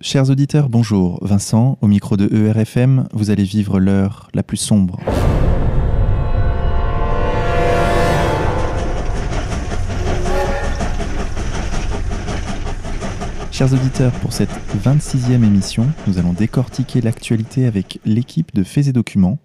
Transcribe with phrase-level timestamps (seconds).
[0.00, 1.18] Chers auditeurs, bonjour.
[1.22, 5.00] Vincent, au micro de ERFM, vous allez vivre l'heure la plus sombre.
[13.50, 14.52] Chers auditeurs, pour cette
[14.84, 19.40] 26e émission, nous allons décortiquer l'actualité avec l'équipe de Faits et Documents.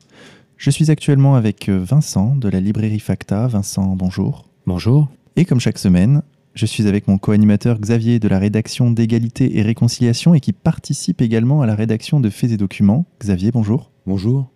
[0.57, 3.47] Je suis actuellement avec Vincent de la librairie Facta.
[3.47, 4.45] Vincent, bonjour.
[4.67, 5.09] Bonjour.
[5.35, 6.21] Et comme chaque semaine,
[6.53, 11.21] je suis avec mon co-animateur Xavier de la rédaction d'égalité et réconciliation et qui participe
[11.21, 13.05] également à la rédaction de Faits et Documents.
[13.19, 13.91] Xavier, bonjour.
[14.05, 14.49] Bonjour.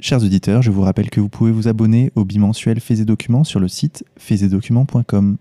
[0.00, 3.44] Chers auditeurs, je vous rappelle que vous pouvez vous abonner au bimensuel Faits et Documents
[3.44, 5.36] sur le site faitsetdocuments.com.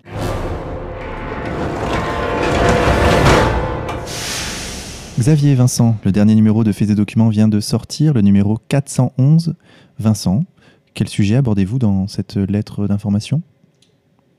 [5.20, 8.60] Xavier et Vincent, le dernier numéro de Faits et Documents vient de sortir, le numéro
[8.70, 9.56] 411.
[9.98, 10.44] Vincent,
[10.94, 13.42] quel sujet abordez-vous dans cette lettre d'information?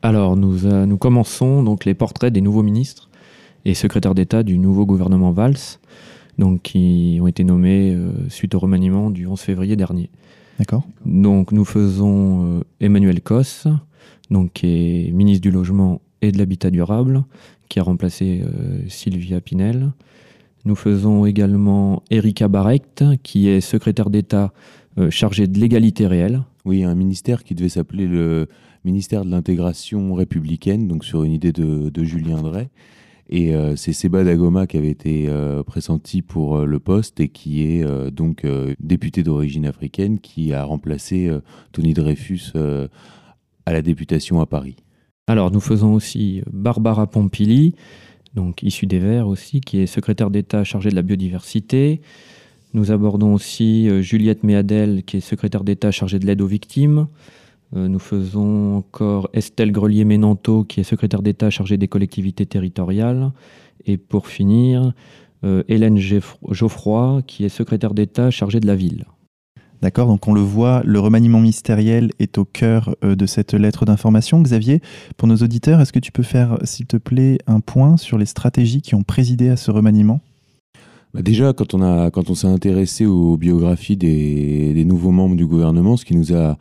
[0.03, 3.09] Alors, nous, euh, nous commençons donc les portraits des nouveaux ministres
[3.65, 5.79] et secrétaires d'État du nouveau gouvernement Valls,
[6.39, 10.11] donc qui ont été nommés euh, suite au remaniement du 11 février dernier.
[10.59, 10.85] D'accord.
[11.05, 13.69] Donc, nous faisons euh, Emmanuel Cos,
[14.31, 17.25] donc qui est ministre du Logement et de l'Habitat durable,
[17.69, 19.93] qui a remplacé euh, Sylvia Pinel.
[20.65, 24.53] Nous faisons également Erika Barrecht, qui est secrétaire d'État
[24.99, 26.43] euh, chargée de l'égalité réelle.
[26.65, 28.49] Oui, un ministère qui devait s'appeler le
[28.89, 32.71] ministère de l'intégration républicaine, donc sur une idée de, Julien Drey.
[33.29, 37.29] Et euh, c'est Seba Dagoma qui avait été euh, pressenti pour euh, le poste et
[37.29, 38.47] qui est donc
[38.81, 41.31] député d'origine africaine qui a remplacé
[41.73, 42.53] Tony Dreyfus
[43.67, 44.77] à la députation à Paris.
[45.27, 47.75] Alors, nous faisons aussi Barbara Pompili,
[48.33, 52.01] donc issue des Verts aussi, qui est secrétaire d'État chargée de la biodiversité.
[52.73, 57.09] Nous abordons aussi Juliette Méadel, qui est secrétaire d'État chargée de l'aide aux victimes.
[57.77, 63.33] Euh, nous faisons encore Estelle Grelier-Ménanto, qui est secrétaire d'État chargée des collectivités territoriales.
[63.85, 64.93] Et pour finir,
[65.45, 69.05] euh, Hélène Geoff- Geoffroy, qui est secrétaire d'État chargée de la ville.
[69.81, 73.85] D'accord, donc on le voit, le remaniement ministériel est au cœur euh, de cette lettre
[73.85, 74.43] d'information.
[74.43, 74.81] Xavier,
[75.17, 78.27] pour nos auditeurs, est-ce que tu peux faire, s'il te plaît, un point sur les
[78.27, 80.21] stratégies qui ont présidé à ce remaniement?
[81.15, 85.37] Bah déjà, quand on, a, quand on s'est intéressé aux biographies des, des nouveaux membres
[85.37, 86.59] du gouvernement, ce qui nous a,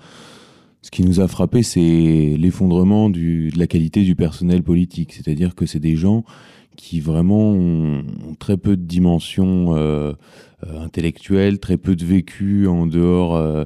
[0.81, 5.13] ce qui nous a frappé, c'est l'effondrement de la qualité du personnel politique.
[5.13, 6.23] C'est-à-dire que c'est des gens
[6.75, 8.03] qui vraiment ont,
[8.39, 10.13] très peu de dimension euh,
[10.65, 13.63] euh, intellectuelle, très peu de vécu en dehors euh,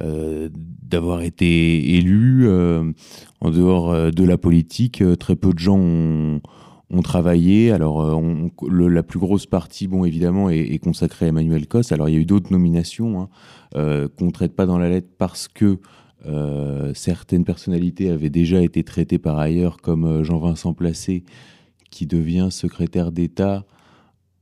[0.00, 0.48] euh,
[0.82, 2.48] d'avoir été élus,
[3.40, 5.02] en dehors de la politique.
[5.20, 6.40] très peu de gens ont,
[7.02, 7.70] travaillé.
[7.70, 8.20] Alors,
[8.70, 11.92] la plus grosse partie, bon, évidemment, est, consacrée à Emmanuel Cos.
[11.92, 15.08] Alors, il y a eu d'autres nominations hein, qu'on ne traite pas dans la lettre
[15.18, 15.78] parce que
[16.94, 21.24] certaines personnalités avaient déjà été traitées par ailleurs, comme euh, Jean-Vincent Placé,
[21.90, 23.64] qui devient secrétaire d'État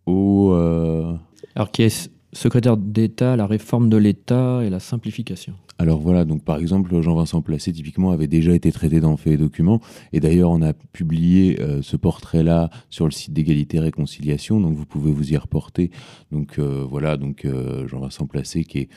[0.06, 0.52] au...
[0.52, 1.14] euh,
[1.54, 5.54] Alors, qui est secrétaire d'État à la réforme de l'État et la simplification.
[5.78, 9.36] Alors voilà, donc par exemple, Jean-Vincent Placé, typiquement, avait déjà été traité dans Faits et
[9.36, 9.80] Documents.
[10.12, 14.74] Et d'ailleurs, on a publié euh, ce portrait-là sur le site d'égalité et réconciliation, donc
[14.76, 15.90] vous pouvez vous y reporter.
[16.30, 18.88] Donc euh, voilà, donc euh, Jean-Vincent Placé, qui est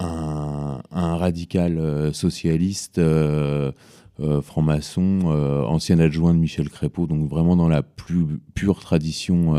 [0.00, 3.72] un, radical euh, socialiste, euh,
[4.20, 5.26] euh, franc-maçon,
[5.66, 9.54] ancien adjoint de Michel Crépeau, donc vraiment dans la plus pure tradition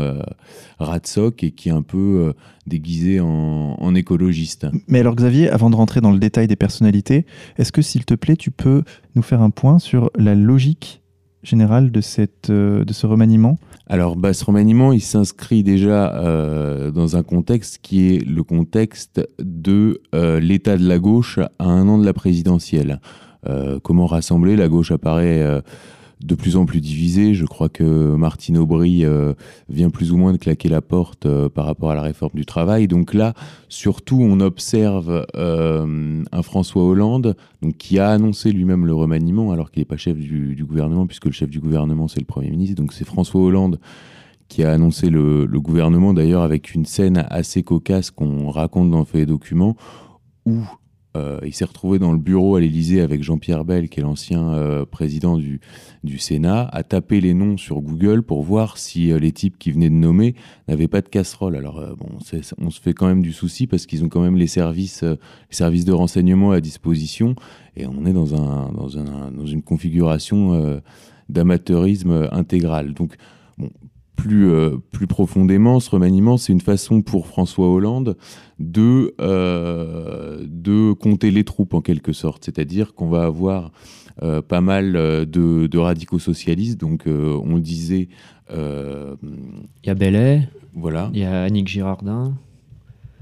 [0.78, 2.32] Ratsoc et qui est un peu
[2.66, 4.66] déguisé en, en écologiste.
[4.86, 7.26] Mais alors Xavier, avant de rentrer dans le détail des personnalités,
[7.58, 8.84] est-ce que s'il te plaît, tu peux
[9.16, 11.02] nous faire un point sur la logique
[11.42, 13.58] générale de, cette, de ce remaniement?
[13.86, 20.00] Alors, ce remaniement, il s'inscrit déjà euh, dans un contexte qui est le contexte de
[20.14, 23.00] euh, l'état de la gauche à un an de la présidentielle.
[23.46, 24.56] Euh, comment rassembler?
[24.56, 25.62] La gauche apparaît
[26.24, 27.34] de plus en plus divisée.
[27.34, 29.34] Je crois que Martine Aubry euh,
[29.68, 32.46] vient plus ou moins de claquer la porte euh, par rapport à la réforme du
[32.46, 32.88] travail.
[32.88, 33.34] Donc là,
[33.68, 37.36] surtout, on observe euh, un François Hollande
[37.78, 41.32] qui a annoncé lui-même le remaniement, alors qu'il n'est pas chef du, gouvernement, puisque le
[41.32, 42.76] chef du gouvernement, c'est le Premier ministre.
[42.76, 43.78] Donc c'est François Hollande
[44.48, 49.04] qui a annoncé le, le gouvernement, d'ailleurs avec une scène assez cocasse qu'on raconte dans
[49.04, 49.76] Fait et Documents,
[50.46, 50.60] où
[51.16, 54.52] euh, il s'est retrouvé dans le bureau à l'Élysée avec Jean-Pierre Bell, qui est l'ancien
[54.52, 55.60] euh, président du,
[56.18, 59.90] Sénat, à taper les noms sur Google pour voir si euh, les types qui venaient
[59.90, 60.34] de nommer
[60.66, 61.56] n'avaient pas de casserole.
[61.56, 62.08] Alors bon,
[62.58, 65.16] on se fait quand même du souci parce qu'ils ont quand même les services, les
[65.50, 67.36] services de renseignement à disposition
[67.76, 70.80] et on est dans, dans, un, dans une configuration
[71.28, 72.94] d'amateurisme intégral.
[72.94, 73.16] Donc,
[73.58, 73.70] bon,
[74.16, 78.16] plus, euh, plus profondément, ce remaniement, c'est une façon pour François Hollande
[78.58, 82.44] de, euh, de compter les troupes en quelque sorte.
[82.44, 83.72] C'est-à-dire qu'on va avoir
[84.22, 86.80] euh, pas mal de, de radicaux socialistes.
[86.80, 88.08] Donc, on le disait.
[88.50, 90.48] Il y a Bellet.
[90.74, 91.10] Voilà.
[91.12, 92.34] Il y a Annick Girardin.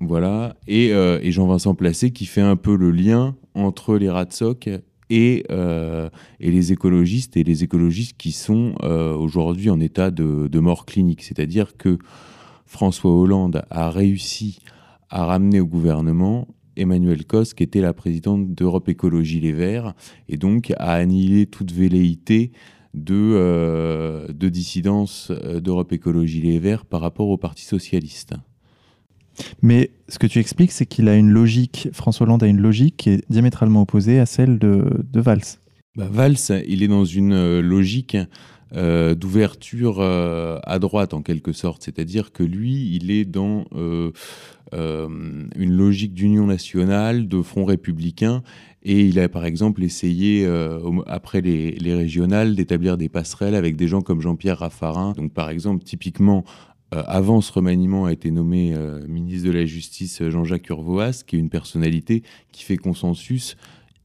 [0.00, 0.56] Voilà.
[0.66, 4.68] Et, et Jean-Vincent Placé qui fait un peu le lien entre les Ratsoc
[5.10, 6.08] et, euh,
[6.40, 11.22] et, les écologistes, et les écologistes qui sont euh, aujourd'hui en état de, mort clinique.
[11.22, 11.98] C'est-à-dire que
[12.66, 14.60] François Hollande a réussi
[15.10, 19.94] à ramener au gouvernement Emmanuel Cos, qui était la présidente d'Europe Écologie Les Verts,
[20.28, 22.52] et donc à annihiler toute velléité
[22.94, 28.34] de, euh, de dissidence d'Europe Écologie Les Verts par rapport au Parti Socialiste.
[29.62, 32.96] Mais ce que tu expliques, c'est qu'il a une logique, François Hollande a une logique
[32.96, 35.40] qui est diamétralement opposée à celle de, de Valls.
[35.96, 36.36] Bah, Valls,
[36.66, 38.16] il est dans une euh, logique
[38.74, 43.64] euh, d'ouverture euh, à droite en quelque sorte, c'est-à-dire que lui, il est dans
[44.74, 48.42] une logique d'union nationale, de front républicain,
[48.82, 50.48] et il a par exemple essayé,
[51.06, 55.12] après les, les régionales, d'établir des passerelles avec des gens comme Jean-Pierre Raffarin.
[55.12, 56.42] Donc par exemple, typiquement,
[57.06, 61.36] avant ce remaniement, a été nommé euh, ministre de la Justice euh, Jean-Jacques Urvoas, qui
[61.36, 62.22] est une personnalité
[62.52, 63.56] qui fait consensus,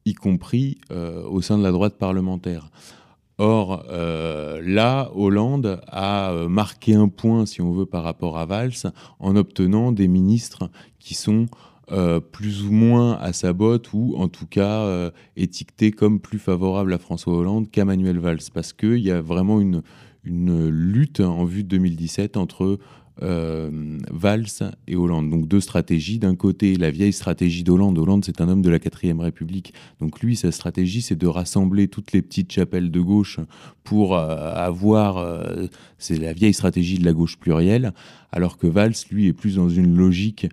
[0.05, 2.71] y compris au sein de la droite parlementaire.
[3.39, 8.71] Or, là, Hollande a marqué un point, si on veut, par rapport à Valls,
[9.19, 10.69] en obtenant des ministres
[10.99, 11.47] qui sont
[12.31, 16.99] plus ou moins à sa botte, ou en tout cas étiquetés comme plus favorables à
[16.99, 19.83] François Hollande qu'à Manuel Valls, parce qu'il y a vraiment une,
[20.27, 22.79] une lutte en vue de 2017 entre
[23.23, 25.29] euh, Valls et Hollande.
[25.29, 26.19] Donc deux stratégies.
[26.19, 27.97] D'un côté, la vieille stratégie d'Hollande.
[27.97, 29.73] Hollande, c'est un homme de la 4ème République.
[29.99, 33.39] Donc lui, sa stratégie, c'est de rassembler toutes les petites chapelles de gauche
[33.83, 35.17] pour euh, avoir...
[35.17, 37.93] Euh, c'est la vieille stratégie de la gauche plurielle.
[38.31, 40.47] Alors que Valls, lui, est plus dans une logique...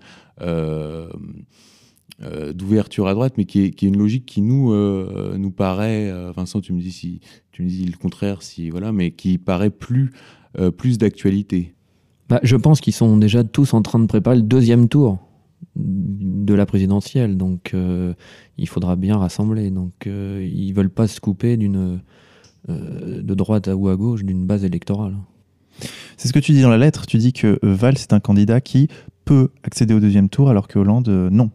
[2.20, 4.72] d'ouverture à droite, mais qui est, une logique qui nous,
[5.36, 7.20] nous paraît, Vincent, tu me dis si
[7.54, 10.10] tu me dis le contraire, si voilà, mais qui paraît plus,
[10.58, 11.74] euh, plus d'actualité.
[12.28, 15.18] Bah, je pense qu'ils sont déjà tous en train de préparer le deuxième tour
[15.76, 18.12] de la présidentielle, donc euh,
[18.58, 19.70] il faudra bien rassembler.
[19.70, 22.00] Donc euh, ils veulent pas se couper d'une
[22.66, 25.16] de droite ou à gauche d'une base électorale.
[26.16, 27.06] C'est ce que tu dis dans la lettre.
[27.06, 28.88] Tu dis que Valls est un candidat qui
[29.26, 31.50] peut accéder au deuxième tour, alors que Hollande non.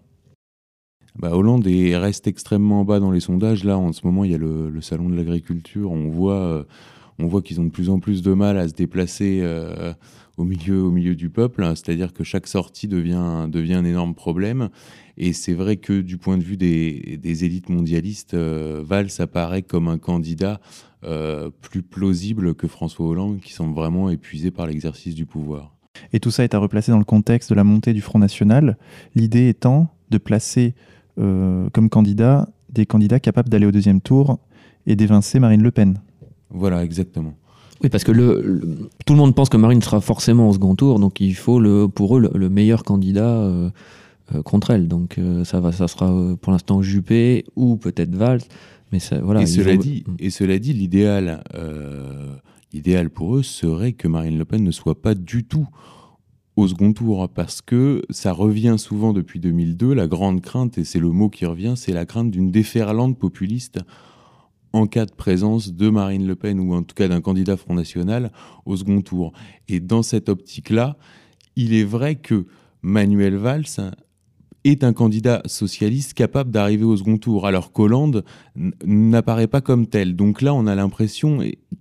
[1.17, 3.63] Bah, Hollande reste extrêmement bas dans les sondages.
[3.63, 5.91] Là, en ce moment, il y a le, salon de l'agriculture.
[5.91, 6.63] On voit, euh,
[7.17, 9.93] voit qu'ils ont de plus en plus de mal à se déplacer euh,
[10.37, 11.63] au, milieu, au milieu du peuple.
[11.75, 14.69] C'est-à-dire que chaque sortie devient, devient un énorme problème.
[15.17, 19.87] Et c'est vrai que du point de vue des, élites mondialistes, euh, Valls apparaît comme
[19.87, 20.59] un candidat
[21.61, 25.73] plus plausible que François Hollande, qui semble vraiment épuisé par l'exercice du pouvoir.
[26.11, 28.77] Et tout ça est à replacer dans le contexte de la montée du Front National.
[29.15, 30.98] L'idée étant de placer euh,
[31.73, 34.39] comme candidat des candidats capables d'aller au deuxième tour
[34.85, 35.99] et d'évincer Marine Le Pen.
[36.49, 37.33] Voilà, exactement.
[37.83, 40.99] Oui, parce que le, tout le monde pense que Marine sera forcément au second tour,
[40.99, 43.69] donc il faut le, pour eux le, meilleur candidat euh,
[44.35, 44.87] euh, contre elle.
[44.87, 48.41] Donc ça, va, ça sera pour l'instant Juppé ou peut-être Valls.
[48.91, 50.15] Mais ça, voilà, et, cela dit, mm.
[50.19, 51.43] et cela dit, l'idéal,
[52.73, 55.67] l'idéal pour eux serait que Marine Le Pen ne soit pas du tout
[56.59, 59.93] au second tour parce que ça revient souvent depuis 2002.
[59.93, 63.79] La grande crainte, et c'est le mot qui revient, c'est la crainte d'une déferlante populiste
[64.73, 67.73] en cas de présence de Marine Le Pen ou en tout cas d'un candidat Front
[67.73, 68.31] National
[68.65, 69.31] au second tour.
[69.67, 70.97] Et dans cette optique-là,
[71.55, 72.45] il est vrai que
[72.81, 73.93] Manuel Valls
[74.65, 78.23] est un candidat socialiste capable d'arriver au second tour, alors qu'Hollande
[78.85, 80.15] n'apparaît pas comme tel.
[80.15, 81.39] Donc là, on a l'impression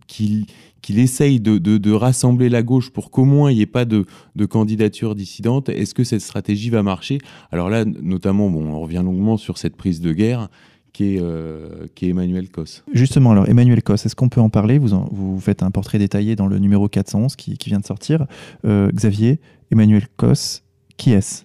[0.08, 0.46] qu'il
[0.82, 4.06] qu'il essaye de, rassembler la gauche pour qu'au moins il n'y ait pas de,
[4.48, 5.68] candidature dissidente.
[5.68, 7.18] Est-ce que cette stratégie va marcher?
[7.50, 10.48] Alors là, notamment, bon, on revient longuement sur cette prise de guerre
[10.92, 12.82] qui est, euh, qui est Emmanuel Cos.
[12.92, 14.78] Justement, alors Emmanuel Cos, est-ce qu'on peut en parler?
[14.78, 18.26] Vous, vous faites un portrait détaillé dans le numéro 411 qui, vient de sortir.
[18.64, 20.62] Euh, Xavier, Emmanuel Cos,
[20.96, 21.44] qui est-ce?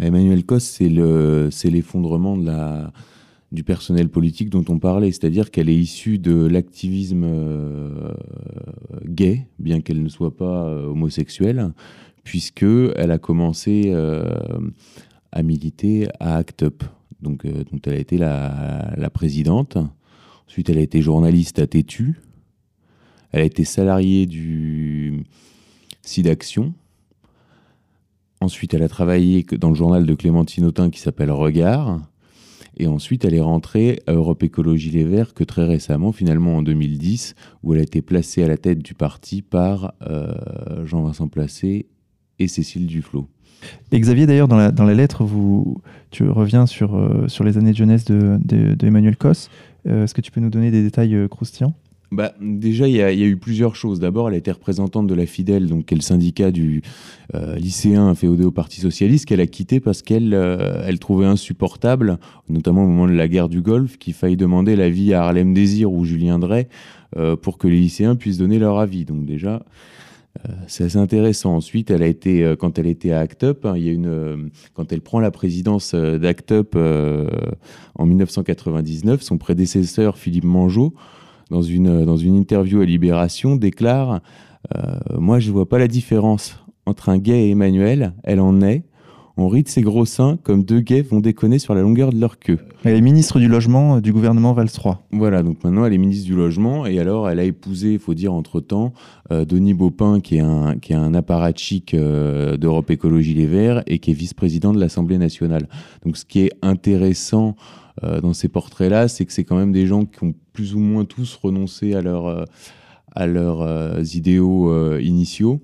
[0.00, 2.92] Emmanuel Cos, c'est l'effondrement de la,
[3.52, 8.14] du personnel politique dont on parlait, c'est-à-dire qu'elle est issue de l'activisme euh,
[9.06, 11.72] gay, bien qu'elle ne soit pas euh, homosexuelle,
[12.22, 14.30] puisque elle a commencé euh,
[15.32, 16.84] à militer à ACT UP.
[17.22, 19.76] Donc, donc elle a été la, la, présidente.
[20.46, 22.20] Ensuite, elle a été journaliste à Tétu.
[23.32, 25.24] Elle a été salariée du
[26.02, 26.72] SIDAction.
[28.40, 32.00] Ensuite, elle a travaillé dans le journal de Clémentine Autain qui s'appelle Regard.
[32.76, 36.62] Et ensuite, elle est rentrée à Europe Écologie Les Verts que très récemment, finalement en
[36.62, 39.94] 2010, où elle a été placée à la tête du parti par
[40.84, 41.86] Jean-Vincent Placé
[42.38, 43.28] et Cécile Duflot.
[43.92, 45.26] Et Xavier, d'ailleurs, dans la, dans lettre,
[46.10, 46.98] tu reviens sur,
[47.28, 49.50] sur les années de jeunesse de, de, Emmanuel Cos.
[49.84, 51.74] Est-ce que tu peux nous donner des détails croustillants?
[52.12, 54.00] Bah, déjà, il y, a eu plusieurs choses.
[54.00, 56.82] D'abord, elle été représentante de la Fidèle, donc qui est le syndicat du
[57.34, 62.82] euh, lycéen féodé au Parti Socialiste, qu'elle a quitté parce qu'elle euh, trouvait insupportable, notamment
[62.82, 66.04] au moment de la guerre du Golfe, qu'il faille demander l'avis à Harlem Désir ou
[66.04, 66.68] Julien Drey
[67.16, 69.04] euh, pour que les lycéens puissent donner leur avis.
[69.04, 69.62] Donc déjà,
[70.68, 71.56] c'est assez intéressant.
[71.56, 74.50] Ensuite, elle a été, quand elle était à ACT UP, hein, il y a une,
[74.74, 76.76] quand elle prend la présidence d'ACT UP
[77.96, 80.94] en 1999, son prédécesseur Philippe Mangeot
[81.50, 84.20] dans une, dans une interview à Libération, déclare
[84.76, 88.60] euh, Moi, je ne vois pas la différence entre un gay et Emmanuel, elle en
[88.62, 88.84] est.
[89.40, 92.20] On rit de ses gros seins comme deux gays vont déconner sur la longueur de
[92.20, 92.58] leur queue.
[92.84, 95.06] Elle est ministre du Logement euh, du gouvernement Valls 3.
[95.12, 98.14] Voilà, donc maintenant elle est ministre du Logement et alors elle a épousé, il faut
[98.14, 98.92] dire entre-temps,
[99.32, 103.98] euh, Denis Baupin qui est un, qui est un apparatchik d'Europe Écologie Les Verts et
[103.98, 105.68] qui est vice-président de l'Assemblée nationale.
[106.04, 107.56] Donc ce qui est intéressant
[108.04, 110.78] euh, dans ces portraits-là, c'est que c'est quand même des gens qui ont plus ou
[110.78, 112.44] moins tous renoncé à, leur, euh,
[113.14, 115.60] à leurs euh, idéaux initiaux.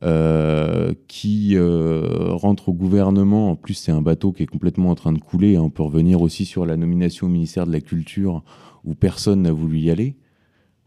[0.00, 3.50] Qui rentrent au gouvernement.
[3.50, 5.56] En plus, c'est un bateau qui est complètement en train de couler.
[5.56, 5.62] Hein.
[5.62, 8.42] On peut revenir aussi sur la nomination au ministère de la Culture
[8.84, 10.16] où personne n'a voulu y aller,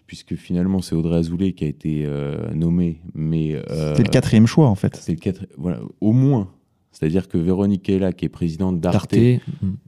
[0.08, 2.08] puisque finalement c'est Audrey Azoulay qui a été
[2.54, 3.02] nommée.
[3.14, 4.96] Mais c'est le quatrième choix en fait.
[4.96, 6.50] C'est le voilà, au moins.
[6.92, 9.40] C'est-à-dire que Véronique Kella, qui est présidente d'Arte, mm.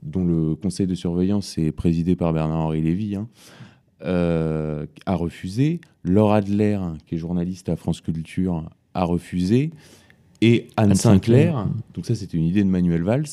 [0.02, 3.28] dont le conseil de surveillance est présidé par Bernard-Henri Lévy, hein,
[4.02, 5.80] euh, a refusé.
[6.02, 9.70] Laura Adler, qui est journaliste à France Culture, a refusé.
[10.40, 13.26] Et Anne, Sinclair, donc ça c'était une idée de Manuel Valls,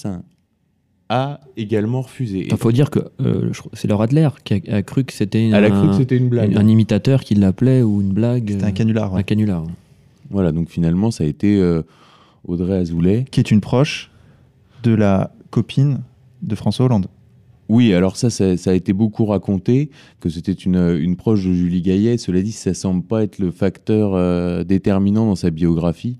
[1.09, 2.47] a également refusé.
[2.49, 6.55] Il faut dire que euh, c'est Laura Adler qui a, cru que c'était une blague.
[6.55, 8.49] Un, imitateur qui l'appelait ou une blague.
[8.49, 9.13] C'était un canular.
[9.13, 9.65] Un canular.
[10.29, 11.81] Voilà, donc finalement ça a été euh,
[12.47, 13.25] Audrey Azoulay.
[13.29, 14.09] Qui est une proche
[14.83, 15.99] de la copine
[16.41, 17.07] de François Hollande.
[17.71, 22.17] Oui, alors ça, ça, a été beaucoup raconté, que c'était une, proche de Julie Gaillet.
[22.17, 26.17] Cela dit, ça semble pas être le facteur euh, déterminant dans sa biographie,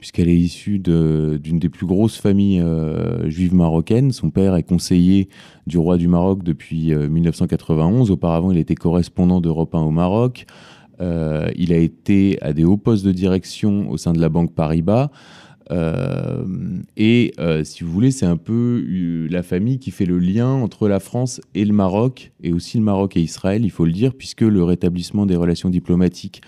[0.00, 4.10] puisqu'elle est issue d'une des plus grosses familles euh, juives marocaines.
[4.10, 5.28] Son père est conseiller
[5.68, 8.10] du roi du Maroc depuis 1991.
[8.10, 10.46] Euh, Auparavant, il était correspondant d'Europe 1 au Maroc.
[10.98, 15.10] il a été à des hauts postes de direction au sein de la Banque Paribas.
[15.70, 16.44] Euh,
[16.96, 20.48] et euh, si vous voulez, c'est un peu euh, la famille qui fait le lien
[20.48, 23.92] entre la France et le Maroc, et aussi le Maroc et Israël, il faut le
[23.92, 26.42] dire, puisque le rétablissement des relations diplomatiques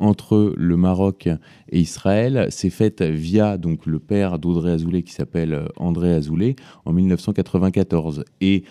[0.00, 1.28] entre le Maroc
[1.70, 6.92] et Israël s'est fait via donc le père d'Audrey Azoulay qui s'appelle André Azoulay en
[6.92, 8.62] 1994 et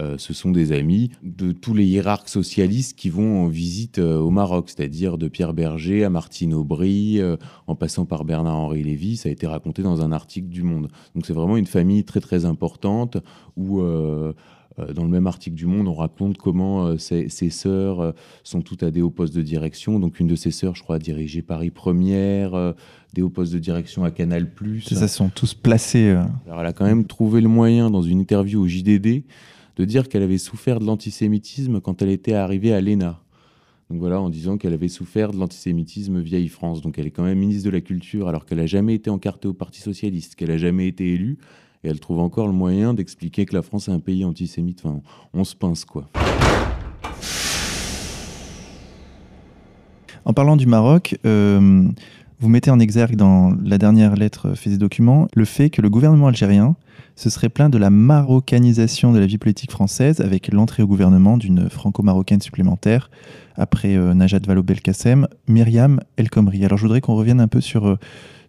[0.00, 4.18] euh, ce sont des amis de tous les hiérarques socialistes qui vont en visite euh,
[4.18, 7.36] au Maroc, c'est-à-dire de Pierre Berger à Martine Aubry, euh,
[7.66, 9.16] en passant par Bernard-Henri Lévy.
[9.16, 10.88] Ça a été raconté dans un article du Monde.
[11.16, 13.16] Donc c'est vraiment une famille très très importante
[13.56, 18.14] où dans le même article du Monde, on raconte comment ses, sœurs
[18.44, 19.98] sont toutes à des hauts postes de direction.
[19.98, 22.74] Donc une de ses sœurs, je crois, a dirigé Paris Première,
[23.14, 24.48] des hauts postes de direction à Canal+.
[24.82, 26.10] Ça, sont tous placés.
[26.46, 29.24] Alors elle a quand même trouvé le moyen, dans une interview au JDD,
[29.78, 33.20] de dire qu'elle avait souffert de l'antisémitisme quand elle était arrivée à l'ENA.
[33.90, 36.82] Donc voilà, en disant qu'elle avait souffert de l'antisémitisme vieille France.
[36.82, 39.48] Donc elle est quand même ministre de la Culture alors qu'elle n'a jamais été encartée
[39.48, 41.38] au Parti Socialiste, qu'elle n'a jamais été élue.
[41.84, 44.82] Et elle trouve encore le moyen d'expliquer que la France est un pays antisémite.
[44.84, 45.00] Enfin,
[45.32, 46.10] on se pince quoi.
[50.24, 51.88] En parlant du Maroc, euh,
[52.40, 55.90] vous mettez en exergue dans la dernière lettre fait des documents le fait que le
[55.90, 56.76] gouvernement algérien
[57.16, 61.36] se serait plaint de la marocanisation de la vie politique française avec l'entrée au gouvernement
[61.36, 63.10] d'une franco-marocaine supplémentaire
[63.56, 66.64] après euh, Najat Vallaud-Belkacem, Myriam El Khomri.
[66.64, 67.98] Alors je voudrais qu'on revienne un peu sur, euh,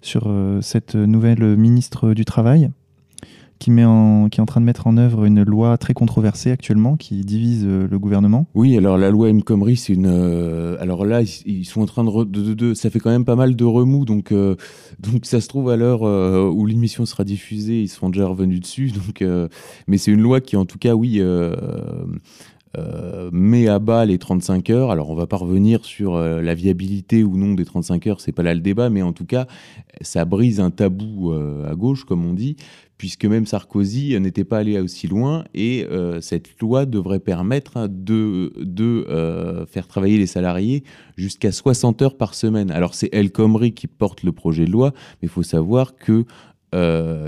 [0.02, 2.70] sur euh, cette nouvelle ministre du Travail
[3.60, 7.66] qui, est en train de mettre en œuvre une loi très controversée actuellement qui divise
[7.68, 8.48] euh, le gouvernement.
[8.56, 9.44] Oui, alors la loi M.
[9.44, 10.08] Khomri, c'est une.
[10.08, 13.56] Euh, alors là, ils, sont en train de, de, Ça fait quand même pas mal
[13.56, 14.56] de remous, donc, euh,
[15.00, 18.92] donc ça se trouve à l'heure où l'émission sera diffusée, ils seront déjà revenus dessus.
[19.00, 19.24] Donc,
[19.88, 21.22] mais c'est une loi qui, en tout cas, oui.
[23.32, 24.92] met à bas les 35 heures.
[24.92, 28.44] Alors, on va pas revenir sur la viabilité ou non des 35 heures, c'est pas
[28.44, 29.48] là le débat, mais en tout cas,
[30.02, 32.56] ça brise un tabou à gauche, comme on dit,
[33.00, 38.52] puisque même Sarkozy n'était pas allé aussi loin, et euh, cette loi devrait permettre de,
[38.60, 40.84] de euh, faire travailler les salariés
[41.16, 42.70] jusqu'à 60 heures par semaine.
[42.72, 44.92] Alors c'est El Khomri qui porte le projet de loi,
[45.22, 46.26] mais il faut savoir que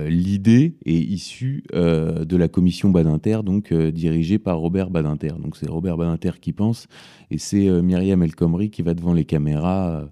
[0.07, 5.33] l'idée est issue de la commission Badinter, donc dirigée par Robert Badinter.
[5.41, 6.87] Donc c'est Robert Badinter qui pense,
[7.31, 10.03] et c'est Myriam El Khomri qui va devant les caméras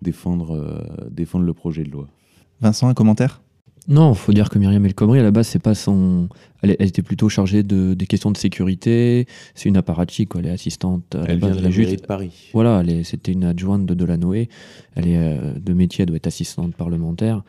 [0.00, 2.08] défendre, défendre le projet de loi.
[2.60, 3.40] Vincent, un commentaire?
[3.88, 6.28] Non, il faut dire que Myriam El Khomri, à la base, c'est pas son.
[6.62, 9.26] Elle, était plutôt chargée de, des questions de sécurité.
[9.56, 11.16] C'est une apparatchik, Elle est assistante.
[11.16, 12.50] À elle vient de la mairie de Paris.
[12.52, 14.48] Voilà, c'était une adjointe de Delanoë.
[14.94, 17.42] Elle est euh, de métier, elle doit être assistante parlementaire.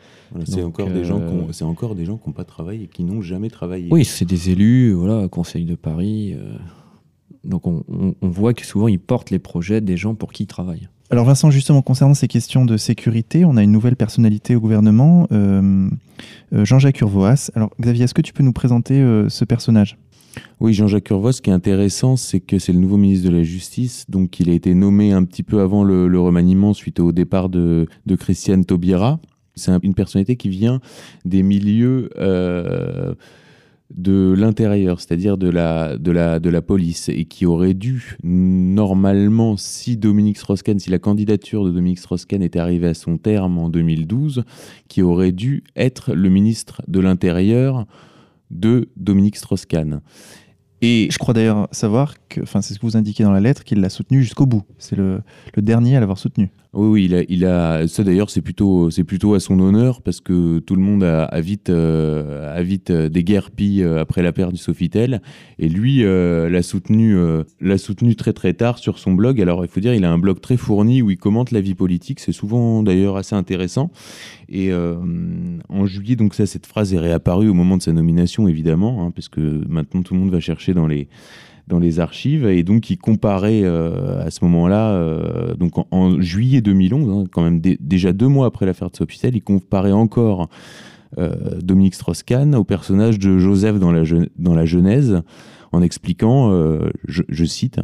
[0.44, 3.22] c'est encore, des gens qui encore des gens qui n'ont pas travaillé et qui n'ont
[3.22, 3.88] jamais travaillé.
[3.92, 6.34] Oui, c'est des élus, voilà, Conseil de Paris.
[6.34, 6.56] Euh.
[7.44, 10.48] donc on, on, voit que souvent ils portent les projets des gens pour qui ils
[10.48, 10.88] travaillent.
[11.14, 15.28] Alors Vincent, justement, concernant ces questions de sécurité, on a une nouvelle personnalité au gouvernement,
[15.30, 15.88] euh,
[16.52, 17.52] euh, Jean-Jacques Urvoas.
[17.54, 19.96] Alors Xavier, est-ce que tu peux nous présenter euh, ce personnage?
[20.58, 23.44] Oui, Jean-Jacques Urvoas, ce qui est intéressant, c'est que c'est le nouveau ministre de la
[23.44, 27.48] Justice, donc il a été nommé un petit peu avant le, remaniement suite au départ
[27.48, 27.86] de,
[28.18, 29.20] Christiane Taubira.
[29.54, 30.80] C'est une personnalité qui vient
[31.24, 32.10] des milieux
[33.90, 39.56] de l'intérieur, c'est-à-dire de la, de, la, de la police, et qui aurait dû, normalement,
[39.56, 43.68] si Dominique Strauss-Kahn, si la candidature de Dominique Strauss-Kahn était arrivée à son terme en
[43.68, 44.44] 2012,
[44.88, 47.86] qui aurait dû être le ministre de l'Intérieur
[48.50, 50.00] de Dominique Strauss-Kahn.
[50.80, 53.64] Et je crois d'ailleurs savoir que, enfin, c'est ce que vous indiquez dans la lettre,
[53.64, 54.64] qu'il l'a soutenu jusqu'au bout.
[54.78, 55.22] C'est le,
[55.54, 56.50] le dernier à l'avoir soutenu.
[56.76, 60.74] Oui, il a, ça d'ailleurs c'est plutôt c'est plutôt à son honneur parce que tout
[60.74, 65.22] le monde a, vite euh, a vite euh, déguerpi euh, après la perte du Sofitel
[65.60, 67.16] et lui l'a soutenu
[67.60, 69.40] l'a soutenu très très tard sur son blog.
[69.40, 71.74] Alors il faut dire il a un blog très fourni où il commente la vie
[71.74, 73.92] politique, c'est souvent d'ailleurs assez intéressant.
[74.48, 79.06] Et en juillet donc ça cette phrase est réapparue au moment de sa nomination évidemment
[79.06, 81.08] hein, parce que maintenant tout le monde va chercher dans les
[81.66, 86.60] dans les archives et donc il comparait euh, à ce moment-là, euh, donc en, juillet
[86.60, 90.48] 2011, hein, quand même déjà deux mois après l'affaire de Sofitel, il comparait encore
[91.18, 95.22] euh, Dominique Strauss-Kahn au personnage de Joseph dans la, Genèse
[95.72, 96.52] en expliquant,
[97.08, 97.80] je, je, cite,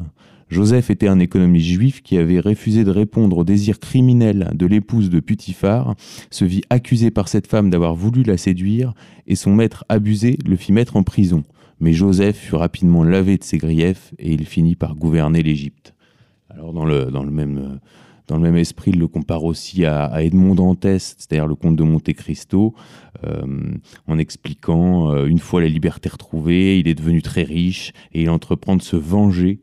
[0.48, 5.10] Joseph était un économiste juif qui avait refusé de répondre au désir criminel de l'épouse
[5.10, 5.94] de Putiphar,
[6.30, 8.94] se vit accusé par cette femme d'avoir voulu la séduire
[9.26, 11.42] et son maître abusé le fit mettre en prison.
[11.80, 15.94] Mais Joseph fut rapidement lavé de ses griefs et il finit par gouverner l'Égypte.
[16.50, 17.80] Alors dans le, dans, le même,
[18.26, 21.82] dans le même esprit, il le compare aussi à, Edmond Dantès, c'est-à-dire le comte de
[21.82, 22.74] Monte Cristo,
[23.24, 23.72] euh,
[24.06, 28.30] en expliquant euh, une fois la liberté retrouvée, il est devenu très riche et il
[28.30, 29.60] entreprend de se venger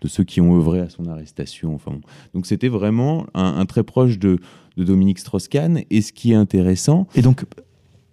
[0.00, 1.74] de ceux qui ont œuvré à son arrestation.
[1.74, 1.92] Enfin,
[2.34, 4.38] donc c'était vraiment un, très proche de,
[4.76, 5.82] de Dominique Strauss-Kahn.
[5.90, 7.06] Et ce qui est intéressant...
[7.14, 7.44] Et donc,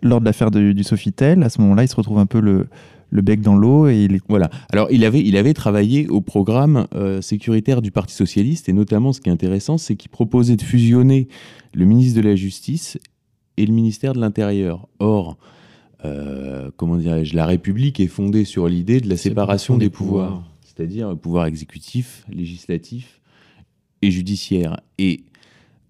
[0.01, 2.67] lors de l'affaire du Sofitel, à ce moment-là, il se retrouve un peu le,
[3.09, 4.49] le bec dans l'eau et il Voilà.
[4.71, 9.13] Alors il avait, il avait travaillé au programme euh, sécuritaire du Parti socialiste et notamment
[9.13, 11.27] ce qui est intéressant, c'est qu'il proposait de fusionner
[11.73, 12.97] le ministre de la Justice
[13.57, 14.87] et le ministère de l'Intérieur.
[14.99, 15.37] Or,
[16.05, 21.09] euh, comment dirais-je, la République est fondée sur l'idée de la séparation des, pouvoirs, c'est-à-dire
[21.09, 23.21] le pouvoir exécutif, législatif
[24.01, 24.79] et judiciaire.
[24.99, 25.23] Et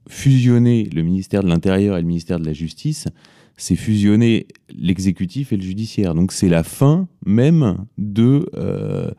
[0.07, 3.07] fusionner le ministère de l'Intérieur et le ministère de la Justice,
[3.57, 6.13] c'est fusionner l'exécutif et le judiciaire.
[6.13, 9.11] Donc c'est la fin même de, euh,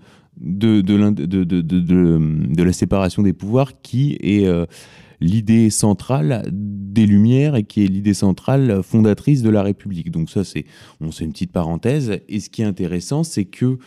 [2.57, 4.64] la séparation des pouvoirs qui est euh,
[5.20, 10.12] l'idée centrale des Lumières et qui est l'idée centrale fondatrice de la République.
[10.12, 10.64] Donc ça, c'est
[11.01, 12.20] une petite parenthèse.
[12.29, 13.79] Et ce qui est intéressant, c'est que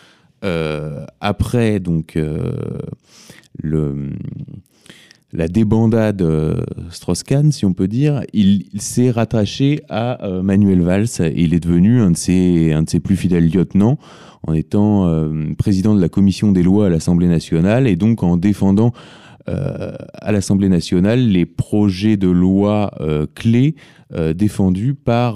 [0.44, 2.20] euh, après donc
[3.62, 4.10] le
[5.34, 11.08] la débandade euh, Strauss-Kahn, si on peut dire, il, s'est rattaché à euh, Manuel Valls
[11.36, 13.98] il est devenu un de ses, plus fidèles lieutenants
[14.46, 18.38] en étant euh, président de la commission des lois à l'Assemblée nationale et donc en
[18.38, 18.92] défendant
[19.48, 22.92] à l'Assemblée nationale les projets de loi
[23.34, 23.76] clés
[24.36, 25.36] défendus par,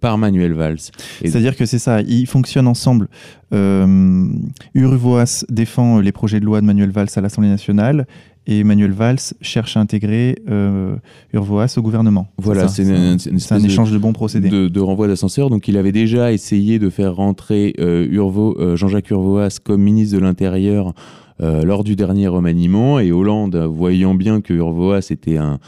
[0.00, 0.78] par Manuel Valls.
[1.20, 3.08] C'est-à-dire que c'est ça, ils fonctionnent ensemble.
[3.54, 4.26] Euh,
[4.74, 8.06] Urvoas défend les projets de loi de Manuel Valls à l'Assemblée nationale
[8.46, 10.96] et Emmanuel Valls cherche à intégrer euh,
[11.32, 12.28] Urvoas au gouvernement.
[12.36, 13.16] Voilà, c'est un,
[13.60, 14.50] échange de, bons procédés.
[14.50, 15.48] De, renvoi d'ascenseur.
[15.50, 20.22] Donc il avait déjà essayé de faire rentrer euh, euh, Jean-Jacques Urvoas comme ministre de
[20.22, 20.94] l'Intérieur
[21.40, 23.00] lors du dernier remaniement.
[23.00, 25.58] Et Hollande, voyant bien que Urvoas était un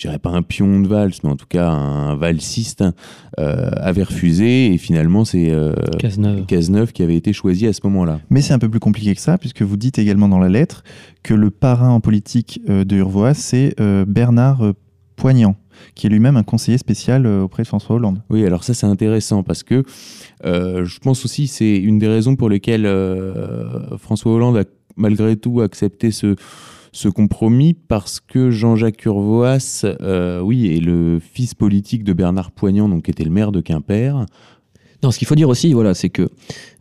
[0.00, 2.84] dirais pas un pion de valse, mais en tout cas un valsiste,
[3.38, 5.74] euh, avait refusé et finalement c'est euh,
[6.46, 6.92] Cazeneuve.
[6.92, 8.20] qui avait été choisi à ce moment-là.
[8.30, 10.84] Mais c'est un peu plus compliqué que ça, puisque vous dites également dans la lettre
[11.22, 13.74] que le parrain en politique euh, de Urvoas, c'est
[14.06, 14.72] Bernard
[15.16, 15.56] Poignant
[15.94, 18.20] qui est lui-même un conseiller spécial auprès de François Hollande.
[18.28, 19.82] Oui, alors ça c'est intéressant parce que
[20.44, 22.86] je pense aussi c'est une des raisons pour lesquelles
[23.98, 24.64] François Hollande a
[24.96, 26.36] malgré tout accepté ce,
[26.92, 32.88] ce compromis parce que Jean-Jacques Urvoas, euh, oui, est le fils politique de Bernard Poignant,
[32.88, 34.26] donc qui était le maire de Quimper.
[35.02, 36.28] Non, ce qu'il faut dire aussi, voilà, c'est que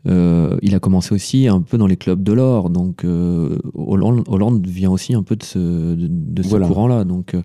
[0.07, 4.23] euh, il a commencé aussi un peu dans les clubs de l'or, donc euh, Hollande,
[4.27, 6.67] Hollande, vient aussi un peu de ce, de, de ce Voilà.
[6.67, 7.03] courant-là.
[7.05, 7.41] Donc, euh,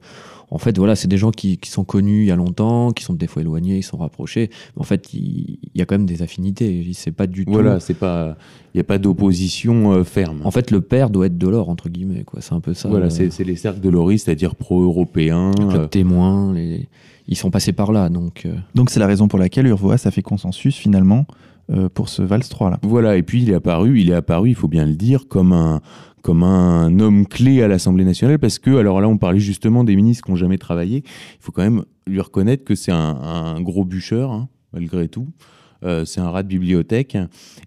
[0.55, 3.03] en fait, voilà, c'est des gens qui, qui sont connus il y a longtemps, qui
[3.03, 4.51] sont des fois éloignés, ils sont rapprochés.
[4.77, 6.89] Mais en fait, il, il y a quand même des affinités.
[6.95, 7.53] C'est pas du tout.
[7.53, 8.37] Voilà, c'est pas,
[8.73, 10.41] il n'y a pas d'opposition euh, ferme.
[10.45, 12.41] En fait, le père doit être de l'or entre guillemets, quoi.
[12.41, 12.89] C'est un peu ça.
[12.89, 15.51] voilà, le- c'est c'est les cercles de Loris, c'est-à-dire pro-européens.
[15.59, 16.53] le club euh, témoin.
[16.55, 16.89] Les...
[17.27, 18.43] Ils sont passés par là, donc.
[18.47, 21.27] euh, Donc c'est la raison pour laquelle Urvoas a fait consensus finalement
[21.71, 22.79] euh, pour ce Vals 3 là.
[22.83, 25.53] Voilà, et puis il est apparu, il est apparu, il faut bien le dire, comme
[25.53, 25.81] un,
[26.23, 29.97] comme un homme clé à l'Assemblée nationale, parce que, alors là, on parlait justement des
[29.97, 30.99] ministres qui n'ont jamais travaillé.
[31.07, 35.29] Il faut quand même lui reconnaître que c'est un, un gros bûcheur, hein, malgré tout.
[35.85, 37.17] Euh, c'est un rat de bibliothèque.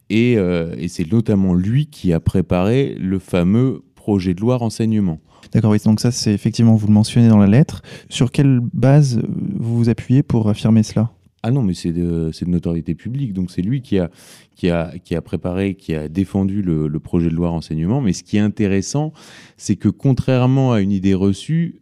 [0.10, 5.19] Et, euh, et c'est notamment lui qui a préparé le fameux projet de loi renseignement.
[5.53, 7.81] D'accord, oui, donc ça c'est effectivement, vous le mentionnez dans la lettre.
[8.10, 11.12] Sur quelle base vous vous appuyez pour affirmer cela?
[11.43, 13.34] Ah non, mais c'est de, de notoriété publique.
[13.34, 18.02] Donc c'est lui qui a, préparé, qui a défendu le, le projet de loi renseignement.
[18.02, 19.13] Mais ce qui est intéressant,
[19.56, 21.82] c'est que contrairement à une idée reçue,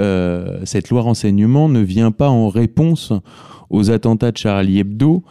[0.00, 3.12] euh, cette loi renseignement ne vient pas en réponse
[3.70, 5.24] aux attentats de Charlie Hebdo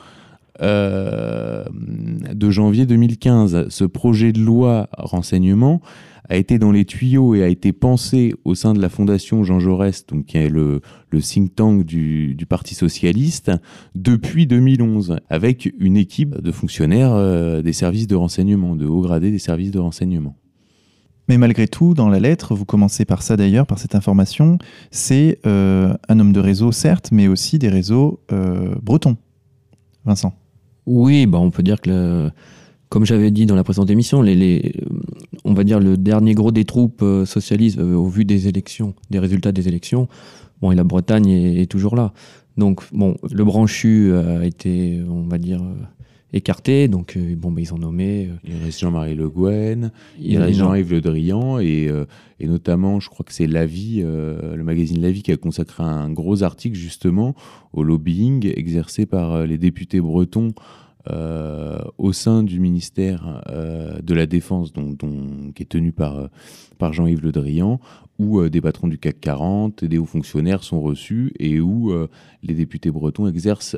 [0.62, 3.70] euh, de janvier 2015.
[3.70, 5.82] Ce projet de loi renseignement
[6.30, 9.60] a été dans les tuyaux et a été pensé au sein de la fondation Jean
[9.60, 13.52] Jaurès, donc qui est le, le think tank du, Parti socialiste,
[13.96, 19.32] depuis 2011, avec une équipe de fonctionnaires euh, des services de renseignement, de haut gradés
[19.32, 20.36] des services de renseignement.
[21.30, 24.60] Mais malgré tout, dans la lettre, vous commencez par ça d'ailleurs, par cette information,
[24.92, 28.22] c'est euh, un homme de réseau certes, mais aussi des réseaux
[28.82, 29.18] bretons.
[30.06, 30.34] Vincent.
[30.86, 32.32] Oui, bah on peut dire que, le-
[32.90, 34.90] comme j'avais dit dans la précédente émission, les, les- euh,
[35.46, 38.94] on va dire le dernier gros des troupes euh, socialistes euh, au vu des élections,
[39.10, 40.08] des résultats des élections.
[40.62, 42.14] Bon, et la Bretagne est, est toujours là.
[42.58, 45.60] Donc, bon, le branchu a été, on va dire,
[46.34, 46.88] euh, écarté.
[46.88, 48.28] Donc, euh, bon, bah, ils ont nommé.
[48.30, 52.06] euh, Il reste Jean-Marie Le Guen, il reste Jean-Yves Le Drian, et, euh,
[52.40, 55.38] et notamment, je crois que c'est La Vie, euh, le magazine La Vie, qui a
[55.38, 57.36] consacré un gros article justement
[57.74, 60.54] au lobbying exercé par les députés bretons
[61.98, 63.44] au sein du ministère
[64.02, 64.96] de la Défense, dont-
[65.54, 66.30] qui est tenu par,
[66.78, 67.82] par Jean-Yves Le Drian,
[68.20, 71.92] où des patrons du CAC 40 et des hauts fonctionnaires sont reçus et où
[72.42, 73.76] les députés bretons exercent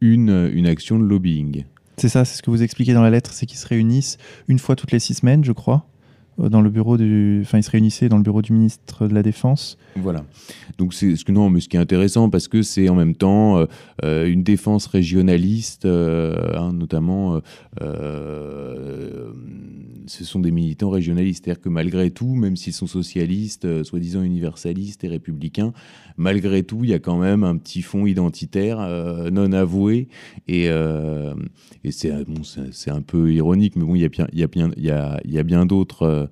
[0.00, 1.64] une, action de lobbying.
[1.96, 4.58] C'est ça, c'est ce que vous expliquez dans la lettre, c'est qu'ils se réunissent une
[4.58, 5.86] fois toutes les six semaines, je crois,
[6.38, 7.40] dans le bureau du...
[7.42, 9.78] Enfin, ils se réunissaient dans le bureau du ministre de la Défense.
[9.96, 10.24] Voilà.
[10.78, 13.14] Donc c'est ce que non, mais ce qui est intéressant parce que c'est en même
[13.14, 13.66] temps euh,
[14.04, 17.34] euh, une défense régionaliste, euh, hein, notamment.
[17.34, 17.40] euh,
[17.82, 19.32] euh,
[20.06, 24.22] ce sont des militants régionalistes, c'est-à-dire que malgré tout, même s'ils sont socialistes, euh, soi-disant
[24.22, 25.72] universalistes et républicains,
[26.16, 30.08] malgré tout, il y a quand même un petit fond identitaire euh, non avoué
[30.46, 31.34] et, euh,
[31.84, 32.40] et c'est bon,
[32.86, 34.90] un peu ironique, mais bon, il y a bien, il y a bien, il y
[34.90, 36.27] a, il y a bien d'autres.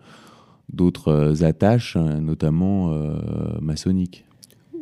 [0.72, 3.16] D'autres euh, attaches, euh, notamment euh,
[3.60, 4.24] maçonniques.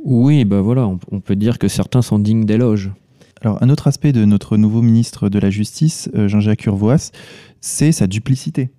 [0.04, 2.90] Oui, bah voilà, on, on peut dire que certains sont dignes d'éloges.
[3.44, 7.10] Alors, un autre aspect de notre nouveau ministre de la Justice, euh, Jean-Jacques Urvoas,
[7.60, 8.70] c'est sa duplicité,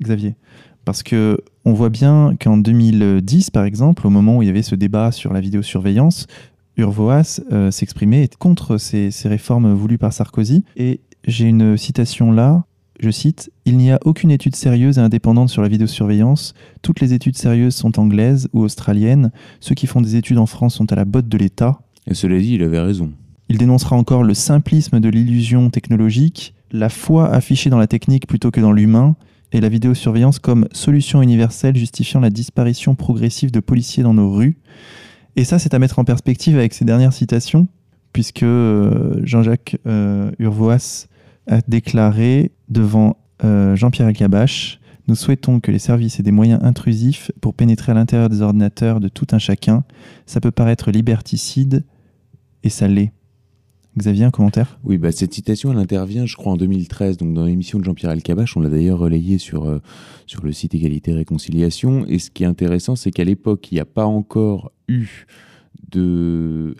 [0.00, 0.36] Xavier.
[0.84, 4.62] Parce que on voit bien qu'en 2010, par exemple, au moment où il y avait
[4.62, 6.28] ce débat sur la vidéosurveillance,
[6.76, 10.64] Urvoas euh, s'exprimait contre ces, ces réformes voulues par Sarkozy.
[10.76, 12.64] Et j'ai une citation là,
[13.00, 16.54] je cite, Il n'y a aucune étude sérieuse et indépendante sur la vidéosurveillance.
[16.82, 19.32] Toutes les études sérieuses sont anglaises ou australiennes.
[19.60, 21.80] Ceux qui font des études en France sont à la botte de l'État.
[22.06, 23.12] Et cela dit, il avait raison.
[23.48, 28.50] Il dénoncera encore le simplisme de l'illusion technologique, la foi affichée dans la technique plutôt
[28.50, 29.16] que dans l'humain,
[29.52, 34.56] et la vidéosurveillance comme solution universelle justifiant la disparition progressive de policiers dans nos rues.
[35.36, 37.68] Et ça, c'est à mettre en perspective avec ces dernières citations,
[38.12, 41.06] puisque euh, Jean-Jacques euh, Urvoas
[41.46, 47.30] a déclaré devant euh, Jean-Pierre Elkabach Nous souhaitons que les services aient des moyens intrusifs
[47.40, 49.84] pour pénétrer à l'intérieur des ordinateurs de tout un chacun.
[50.26, 51.84] Ça peut paraître liberticide,
[52.62, 53.12] et ça l'est.
[53.98, 54.78] Xavier, un commentaire?
[54.84, 58.10] Oui, bah, cette citation, elle intervient, je crois, en 2013, donc dans l'émission de Jean-Pierre
[58.12, 58.56] Alcabache.
[58.56, 59.82] On l'a d'ailleurs relayée sur, euh,
[60.26, 62.06] sur le site Égalité Réconciliation.
[62.06, 65.26] Et ce qui est intéressant, c'est qu'à l'époque, il n'y a pas encore eu
[65.90, 66.74] de.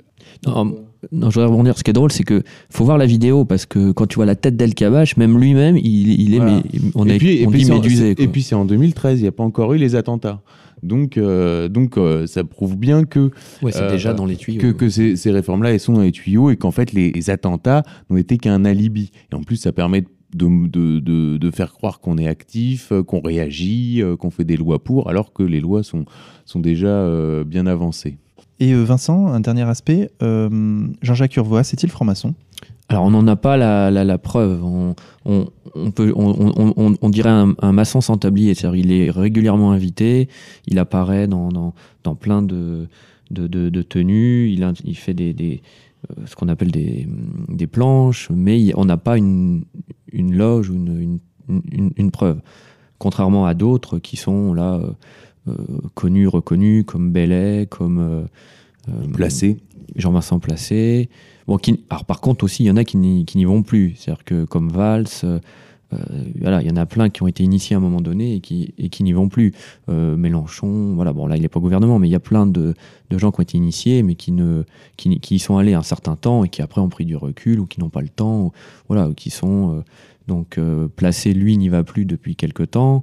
[0.46, 0.74] Non,
[1.10, 1.76] non, je voudrais rebondir.
[1.76, 4.26] Ce qui est drôle, c'est que faut voir la vidéo parce que quand tu vois
[4.26, 6.62] la tête d'El Kabash, même lui-même, il, il est, Voilà.
[6.72, 8.10] mais- on, et est, puis, et on puis dit médusé.
[8.16, 10.42] et puis c'est en 2013, il n'y a pas encore eu les attentats.
[10.82, 13.30] Donc, euh, donc euh, ça prouve bien que
[13.62, 14.60] ouais, c'est euh, déjà dans les tuyaux.
[14.60, 17.30] que, que ces, ces réformes-là, elles sont dans les tuyaux et qu'en fait, les, les
[17.30, 19.10] attentats n'ont été qu'un alibi.
[19.32, 22.92] Et en plus, ça permet de, de, de, de, de faire croire qu'on est actif,
[23.06, 26.04] qu'on réagit, qu'on fait des lois pour, alors que les lois sont,
[26.46, 27.06] sont déjà
[27.44, 28.16] bien avancées.
[28.62, 32.32] Et Vincent, un dernier aspect, Jean-Jacques Urvoas, est-il franc-maçon?
[32.88, 34.62] Alors on n'en a pas la, preuve.
[35.24, 35.50] On,
[37.08, 38.54] dirait un, maçon sans tablier.
[38.54, 40.28] C'est-à-dire il est régulièrement invité,
[40.68, 41.74] il apparaît dans,
[42.20, 42.86] plein de,
[43.88, 45.56] tenues, il, fait euh,
[46.26, 49.64] ce qu'on appelle des, planches, mais on n'a pas une,
[50.12, 52.40] loge ou une, preuve.
[52.98, 54.92] Contrairement à d'autres qui sont là euh, euh,
[55.94, 58.26] connus, reconnus, comme Bellet, comme...
[59.12, 59.58] Placé.
[59.96, 61.08] Jean-Vincent Placé.
[61.46, 61.58] Bon,
[61.90, 63.94] alors par contre aussi, il y en a qui n'y vont plus.
[63.96, 65.38] C'est-à-dire que comme Valls, euh,
[65.92, 65.98] euh,
[66.40, 68.40] voilà, il y en a plein qui ont été initiés à un moment donné et
[68.40, 69.52] qui, et qui n'y vont plus.
[69.88, 72.46] Euh, Mélenchon, voilà, bon là il n'est pas au gouvernement, mais il y a plein
[72.46, 72.74] de,
[73.10, 74.62] de, gens qui ont été initiés, mais qui, ne,
[74.96, 77.60] qui, qui y sont allés un certain temps et qui après ont pris du recul
[77.60, 78.52] ou qui n'ont pas le temps, ou,
[78.88, 79.82] voilà, qui sont
[80.28, 80.58] donc
[80.96, 81.34] placés.
[81.34, 83.02] Lui n'y va plus depuis quelque temps.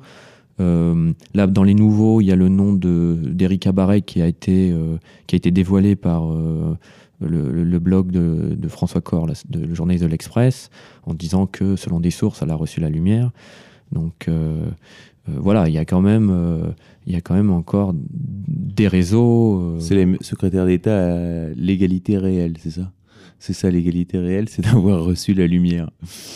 [0.59, 4.73] Là, dans les nouveaux, il y a le nom d'Éric Abaret qui a été
[5.27, 6.23] qui a été dévoilé par
[7.21, 10.69] le, blog de, François Corr, de, le journaliste de l'Express,
[11.05, 13.31] en disant que selon des sources, elle a reçu la lumière.
[13.91, 14.65] Donc euh,
[15.27, 16.69] euh, voilà, il y a quand même, euh,
[17.05, 19.77] il y a quand même encore des réseaux.
[19.79, 22.91] C'est les secrétaires d'État à l'égalité réelle, c'est ça?
[23.39, 25.89] C'est ça l'égalité réelle, c'est d'avoir reçu la lumière.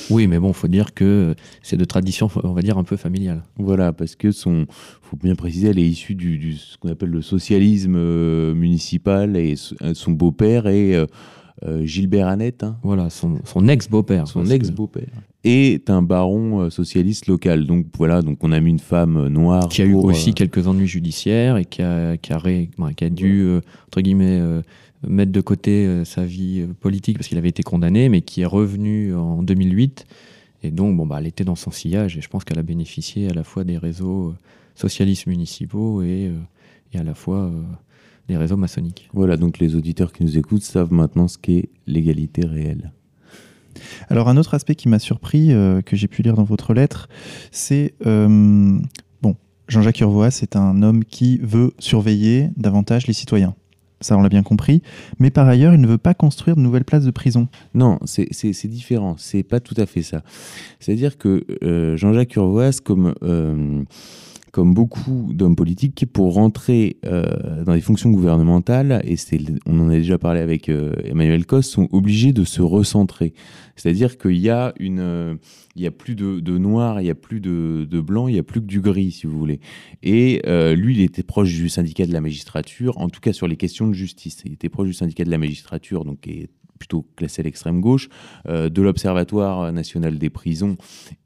[0.10, 2.96] Oui, mais bon, il faut dire que c'est de tradition, on va dire, un peu
[2.96, 3.44] familiale.
[3.58, 4.66] Voilà, parce que son,
[5.02, 9.56] faut bien préciser, elle est issue du, ce qu'on appelle le socialisme euh, municipal et
[9.82, 12.64] euh, son beau-père est euh, Gilbert Annette.
[12.64, 12.78] Hein.
[12.84, 13.38] Voilà, son,
[13.68, 14.28] ex-beau-père.
[14.28, 15.10] Son ex-beau-père.
[15.46, 17.66] Est un baron socialiste local.
[17.66, 19.68] Donc voilà, donc on a mis une femme noire.
[19.68, 22.40] Qui a eu aussi quelques ennuis judiciaires et qui a, qui a,
[22.96, 24.42] qui a dû, entre guillemets,
[25.08, 28.42] mettre de côté euh, sa vie euh, politique parce qu'il avait été condamné, mais qui
[28.42, 30.06] est revenu en 2008.
[30.64, 33.30] Et donc, bon, bah, elle était dans son sillage et je pense qu'elle a bénéficié
[33.30, 34.36] à la fois des réseaux euh,
[34.76, 36.32] socialistes municipaux et,
[36.94, 37.52] et à la fois
[38.28, 39.08] des réseaux maçonniques.
[39.14, 42.92] Voilà, donc les auditeurs qui nous écoutent savent maintenant ce qu'est l'égalité réelle.
[44.10, 45.50] Alors un autre aspect qui m'a surpris,
[45.86, 47.08] que j'ai pu lire dans votre lettre,
[47.52, 47.94] c'est...
[48.04, 49.36] bon,
[49.68, 53.54] Jean-Jacques Urvoas, c'est un homme qui veut surveiller davantage les citoyens
[54.04, 54.82] ça on l'a bien compris,
[55.20, 57.48] mais par ailleurs, il ne veut pas construire de nouvelles places de prison.
[57.74, 60.22] Non, c'est différent, c'est pas tout à fait ça.
[60.80, 63.84] C'est-à-dire que euh, Jean-Jacques Urvoas, comme, euh,
[64.54, 69.16] comme beaucoup d'hommes politiques, pour rentrer euh, dans les fonctions gouvernementales, et
[69.66, 73.34] on en a déjà parlé avec Emmanuel Cos, sont obligés de se recentrer.
[73.76, 75.38] C'est-à-dire qu'il y a une
[75.76, 78.44] il n'y a plus de, noir, il n'y a plus de, blanc, il n'y a
[78.44, 79.60] plus que du gris, si vous voulez.
[80.04, 83.48] Et euh, lui, il était proche du syndicat de la magistrature, en tout cas sur
[83.48, 84.44] les questions de justice.
[84.46, 86.28] Il était proche du syndicat de la magistrature, donc
[86.84, 88.10] plutôt classé à l'extrême gauche,
[88.50, 90.76] euh, de l'Observatoire national des prisons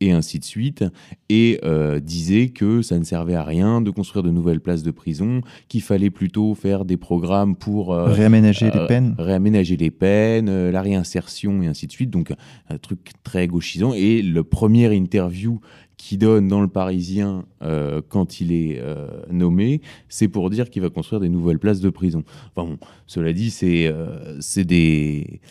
[0.01, 0.85] et ainsi de suite,
[1.29, 4.91] et euh, disait que ça ne servait à rien de construire de nouvelles places de
[4.91, 10.81] prison, qu'il fallait plutôt faire des programmes pour réaménager les peines, réaménager les peines, la
[10.83, 12.11] réinsertion et ainsi de suite.
[12.11, 12.31] Donc
[12.69, 13.93] un truc très gauchisant.
[13.93, 15.59] Et le premier interview
[15.97, 20.81] qu'il donne dans le Parisien euh, quand il est euh, nommé, c'est pour dire qu'il
[20.81, 22.23] va construire des nouvelles places de prison.
[22.55, 25.41] Enfin bon, cela dit, c'est euh, des,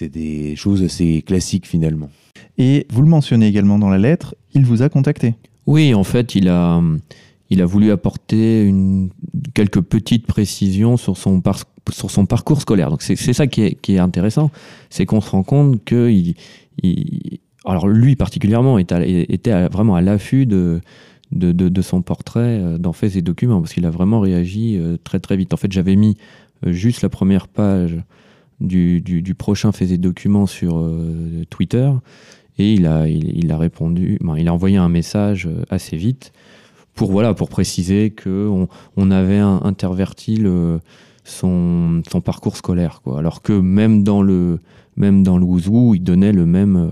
[0.00, 2.10] des choses assez classiques finalement.
[2.58, 5.34] Et vous le mentionnez également dans la lettre, il vous a contacté.
[5.66, 6.82] Oui, en fait, il a,
[7.50, 9.10] il a voulu apporter une,
[9.52, 11.42] quelques petites précisions sur son,
[11.90, 12.90] sur son parcours scolaire.
[12.90, 14.50] Donc c'est ça qui est, qui est intéressant,
[14.88, 16.34] c'est qu'on se rend compte qu'il
[16.82, 20.80] il, alors lui particulièrement était, vraiment à l'affût de,
[21.82, 25.36] son portrait euh, dans Faits et Documents, parce qu'il a vraiment réagi euh, très très
[25.36, 25.52] vite.
[25.52, 26.16] En fait, j'avais mis
[26.64, 27.96] euh, juste la première page
[28.60, 30.82] du, prochain Faits et Documents sur
[31.50, 31.90] Twitter,
[32.58, 36.32] et il a, répondu, il a envoyé un message assez vite
[36.94, 40.42] pour, voilà, pour préciser qu'on on avait interverti
[41.24, 43.02] son, parcours scolaire.
[43.14, 44.58] Alors que même dans le,
[44.96, 46.90] même le il donnait le même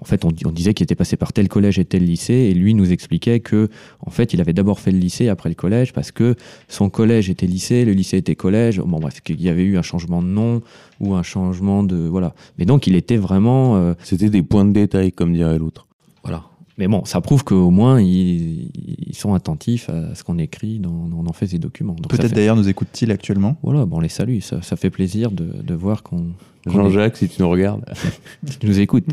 [0.00, 2.74] en fait, on, disait qu'il était passé par tel collège et tel lycée, et lui
[2.74, 3.68] nous expliquait que,
[4.00, 6.34] en fait, il avait d'abord fait le lycée après le collège parce que
[6.68, 8.78] son collège était lycée, le lycée était collège.
[8.80, 10.62] Bon, bref, qu'il y avait eu un changement de nom
[11.00, 12.34] ou un changement de voilà.
[12.58, 13.76] Mais donc, il était vraiment.
[13.76, 15.86] Euh, C'était des points de détail, comme dirait l'autre.
[16.22, 16.44] Voilà.
[16.78, 18.70] Mais bon, ça prouve qu'au moins, ils,
[19.12, 21.96] sont attentifs à ce qu'on écrit dans, dans, ces documents.
[22.08, 23.56] Peut-être d'ailleurs nous écoute-t-il actuellement?
[23.62, 24.40] Voilà, bon, on les salue.
[24.40, 26.32] Ça, ça fait plaisir de, de voir qu'on
[26.66, 27.84] Jean-Jacques, si tu nous regardes.
[28.60, 29.06] tu nous écoutes.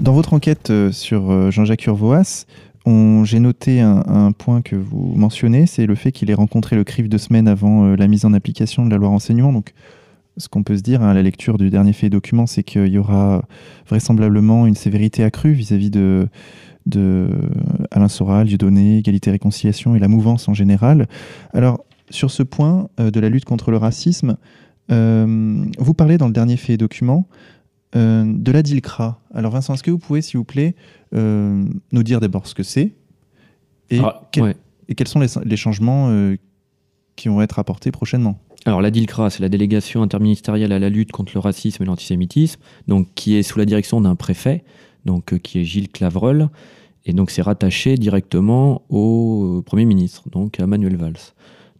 [0.00, 2.44] Dans votre enquête euh, sur euh, Jean-Jacques Urvoas,
[2.86, 7.08] j'ai noté un, point que vous mentionnez, c'est le fait qu'il ait rencontré le CRIF
[7.08, 9.52] deux semaines avant la mise en application de la loi renseignement.
[9.52, 9.72] Donc,
[10.36, 12.88] ce qu'on peut se dire hein, à la lecture du dernier fait document, c'est qu'il
[12.88, 13.42] y aura
[13.88, 16.28] vraisemblablement une sévérité accrue vis-à-vis de,
[16.86, 17.28] de
[17.90, 21.06] Alain Soral, Dieudonné, Égalité Réconciliation et la mouvance en général.
[21.52, 24.36] Alors, sur ce point euh, de la lutte contre le racisme,
[24.92, 27.26] euh, vous parlez dans le dernier fait document
[27.96, 29.20] euh, de la DILCRA.
[29.34, 30.74] Alors Vincent, est-ce que vous pouvez, s'il vous plaît,
[31.12, 32.92] nous dire d'abord ce que c'est
[33.88, 34.22] et, ah,
[34.88, 36.10] et, quels sont les, changements
[37.14, 38.38] qui vont être apportés prochainement?
[38.66, 42.60] Alors la DILCRA, c'est la délégation interministérielle à la lutte contre le racisme et l'antisémitisme,
[42.88, 44.64] donc qui est sous la direction d'un préfet,
[45.04, 46.48] donc qui est Gilles Clavreul,
[47.06, 51.14] et donc c'est rattaché directement au Premier ministre, donc à Manuel Valls.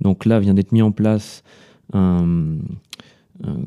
[0.00, 1.42] Donc là vient d'être mis en place
[1.92, 2.58] un,
[3.42, 3.58] un,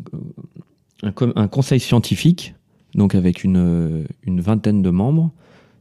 [1.51, 2.55] conseil scientifique,
[2.95, 5.31] donc avec une, une, vingtaine de membres.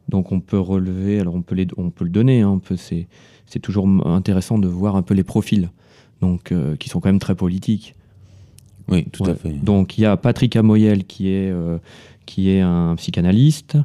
[0.09, 3.87] Donc on peut relever, alors on peut, les, on peut le donner, hein, c'est toujours
[4.07, 5.71] intéressant de voir un peu les profils,
[6.21, 7.95] donc euh, qui sont quand même très politiques.
[8.89, 9.53] Oui, tout à fait.
[9.53, 11.79] Donc il y a Patrick Amoyel qui est, euh,
[12.25, 13.77] qui est un psychanalyste,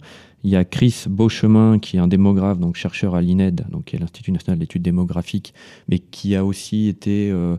[0.44, 3.96] il y a Chris Beauchemin, qui est un démographe, donc chercheur à l'INED, donc qui
[3.96, 5.54] est l'Institut national d'études démographiques,
[5.88, 7.56] mais qui a aussi été euh,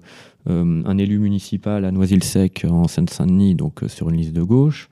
[0.51, 4.89] euh, un élu municipal à Noisy-le-Sec en Seine-Saint-Denis, donc euh, sur une liste de gauche.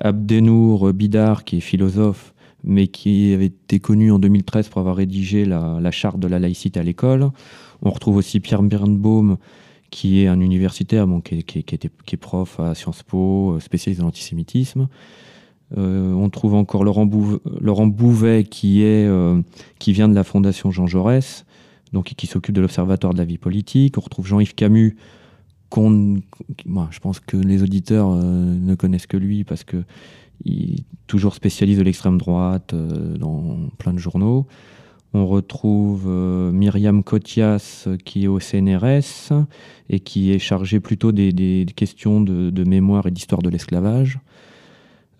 [0.00, 2.34] Abdenour Bidar, qui est philosophe,
[2.64, 6.80] mais qui avait été connu en 2013 pour avoir rédigé la, charte de la laïcité
[6.80, 7.30] à l'école.
[7.80, 9.36] On retrouve aussi Pierre Birnbaum,
[9.90, 14.88] qui est un universitaire, qui, est prof à Sciences Po, spécialiste de l'antisémitisme.
[15.78, 19.42] Euh, on trouve encore Laurent, Bouvet, euh,
[19.78, 21.44] qui vient de la Fondation Jean Jaurès,
[21.92, 23.96] donc qui s'occupe de l'Observatoire de la vie politique.
[23.98, 24.96] On retrouve Jean-Yves Camus,
[25.76, 29.84] je pense que les auditeurs euh, ne connaissent que lui parce que
[30.44, 34.46] il est toujours spécialiste de l'extrême droite dans plein de journaux.
[35.12, 39.32] On retrouve Myriam Cotias qui est au CNRS
[39.90, 44.18] et qui est chargée plutôt des, questions de mémoire et d'histoire de l'esclavage.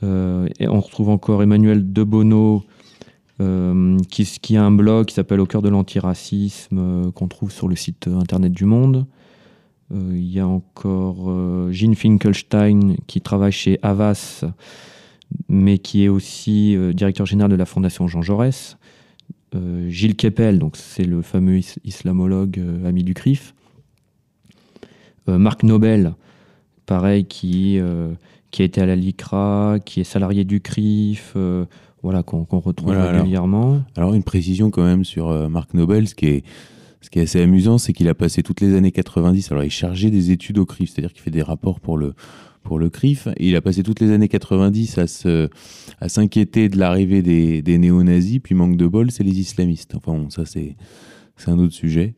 [0.03, 2.65] Euh, et on retrouve encore Emmanuel Debono,
[3.41, 7.69] euh, qui, a un blog qui s'appelle Au cœur de l'antiracisme, euh, qu'on trouve sur
[7.69, 9.07] le site internet du Monde.
[9.93, 11.29] Il y a encore
[11.73, 14.45] Jean Finkelstein, qui travaille chez Havas,
[15.49, 18.77] mais qui est aussi directeur général de la Fondation Jean Jaurès.
[19.89, 23.53] Gilles Keppel, donc c'est le fameux islamologue ami du CRIF.
[25.27, 26.15] Marc Nobel,
[26.87, 27.81] pareil, qui
[28.51, 31.65] qui a été à la LICRA, qui est salarié du CRIF, euh,
[32.03, 33.83] voilà, qu'on retrouve régulièrement.
[33.97, 36.45] Alors, une précision quand même sur euh, Marc Nobel, ce qui est,
[37.01, 39.71] ce qui est assez amusant, c'est qu'il a passé toutes les années 90, alors il
[39.71, 42.15] chargeait des études au CRIF, c'est-à-dire qu'il fait des rapports pour le,
[42.63, 45.49] pour le CRIF, et il a passé toutes les années 90 à, se,
[46.01, 49.95] à s'inquiéter de l'arrivée des, des néo-nazis, puis manque de bol, c'est les islamistes.
[49.95, 50.77] Enfin bon, ça c'est,
[51.37, 52.15] c'est un autre sujet.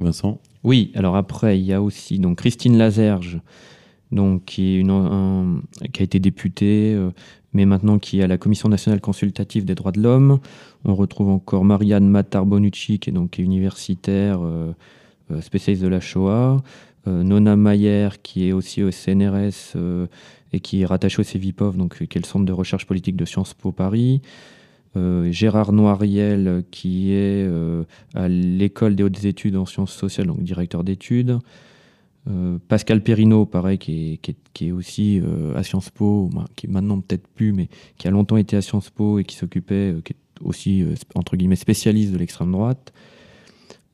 [0.00, 0.40] Vincent?
[0.62, 3.40] Oui, alors après, il y a aussi donc Christine Lazerge,
[4.12, 7.10] donc qui, a été député, euh,
[7.52, 10.38] mais maintenant qui est à la Commission nationale consultative des droits de l'homme.
[10.84, 14.72] On retrouve encore Marianne Matar-Bonucci, qui est donc universitaire, euh,
[15.32, 16.62] euh, spécialiste de la Shoah.
[17.08, 19.76] Nona Mayer, qui est aussi au CNRS
[20.52, 23.24] et qui est rattachée au CEVIPOV, donc qui est le centre de recherche politique de
[23.24, 24.22] Sciences Po Paris.
[25.30, 27.48] Gérard Noiriel, qui est
[28.14, 31.38] à l'école des hautes études en sciences sociales, donc directeur d'études.
[32.28, 34.20] Euh, Pascal Perrineau, pareil, qui
[34.60, 38.36] est, aussi euh, à Sciences Po, qui est maintenant peut-être plus, mais qui a longtemps
[38.36, 40.84] été à Sciences Po et qui s'occupait, euh, qui est aussi,
[41.14, 42.92] entre guillemets, spécialiste de l'extrême droite.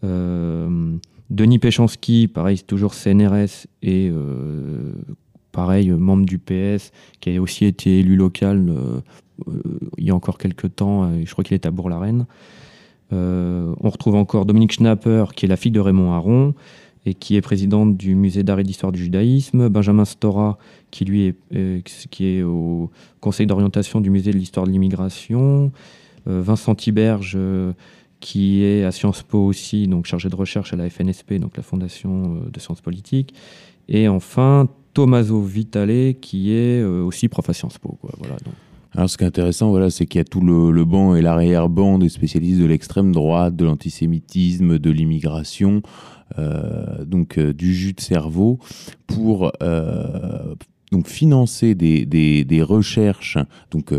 [0.03, 4.11] Denis Péchanski, pareil, c'est toujours CNRS et
[5.53, 6.91] pareil, membre du PS,
[7.21, 8.75] qui a aussi été élu local
[9.99, 12.27] il y a encore quelques temps, je crois qu'il est à Bourg-la-Reine.
[13.13, 16.55] on retrouve encore Dominique Schnapper, qui est la fille de Raymond Aron,
[17.05, 20.59] et qui est présidente du musée d'art et d'histoire du judaïsme, Benjamin Stora,
[20.91, 25.73] qui lui est, euh, qui est au conseil d'orientation du musée de l'histoire de l'immigration,
[26.29, 27.73] euh, Vincent Tiberge, euh,
[28.21, 31.65] qui est à Sciences Po aussi, donc chargé de recherche à la FNSP, donc la
[31.65, 33.35] Fondation de sciences politiques,
[33.89, 37.99] et enfin Tommaso Vitale, qui est aussi prof à Sciences Po.
[38.19, 38.37] Voilà.
[38.95, 41.99] Alors, ce qui est intéressant, voilà, c'est qu'il y a tout le, banc et l'arrière-banc
[41.99, 45.81] des spécialistes de l'extrême droite, de l'antisémitisme, de l'immigration,
[46.39, 48.59] euh, donc euh, du jus de cerveau,
[49.07, 50.55] pour euh,
[50.91, 53.39] donc financer des recherches
[53.71, 53.95] donc,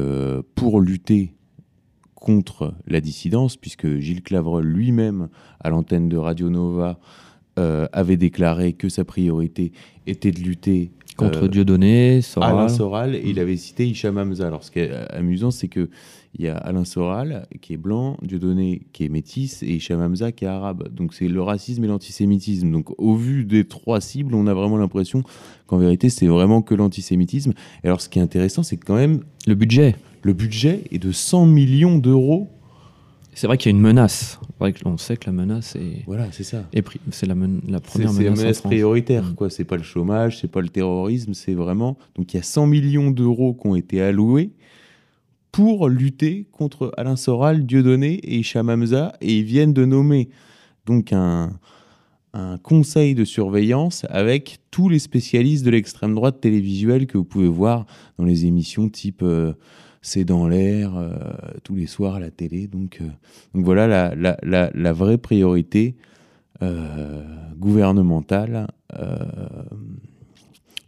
[0.53, 1.33] pour lutter
[2.13, 5.29] contre la dissidence, puisque Gilles Clavreul lui-même,
[5.59, 6.99] à l'antenne de Radio Nova,
[7.55, 9.71] avait déclaré que sa priorité
[10.07, 12.51] était de lutter Contre Dieudonné, Soral.
[12.51, 14.47] Alain Soral, et il avait cité Hicham Hamza.
[14.47, 15.89] Alors, ce qui est amusant, c'est que
[16.35, 20.31] il y a Alain Soral qui est blanc, Dieudonné qui est métis et Hicham Hamza
[20.31, 20.89] qui est arabe.
[20.91, 22.71] Donc c'est le racisme et l'antisémitisme.
[22.71, 25.23] Donc au vu des trois cibles, on a vraiment l'impression
[25.67, 27.53] qu'en vérité c'est vraiment que l'antisémitisme.
[27.83, 29.95] Et alors ce qui est intéressant, c'est que quand même le budget.
[30.23, 32.49] Le budget est de 100 millions d'euros.
[33.35, 34.39] C'est vrai qu'il y a une menace.
[34.85, 36.03] On sait que la menace est.
[36.05, 36.63] Voilà, c'est ça.
[37.11, 37.35] C'est la,
[37.67, 38.17] la, première menace.
[38.17, 39.35] C'est la menace prioritaire, mm.
[39.35, 39.49] quoi.
[39.49, 41.97] C'est pas le chômage, c'est pas le terrorisme, c'est vraiment.
[42.15, 44.51] Donc il y a 100 millions d'euros qui ont été alloués
[45.53, 50.29] pour lutter contre Alain Soral, Dieudonné et Hicham Hamza, et ils viennent de nommer
[50.85, 51.53] donc un,
[52.63, 57.85] conseil de surveillance avec tous les spécialistes de l'extrême droite télévisuelle que vous pouvez voir
[58.17, 59.53] dans les émissions type euh,
[60.03, 61.15] C'est dans l'air, euh,
[61.63, 62.67] tous les soirs à la télé.
[62.67, 63.07] Donc, euh,
[63.55, 65.95] voilà la, vraie priorité
[67.57, 68.67] gouvernementale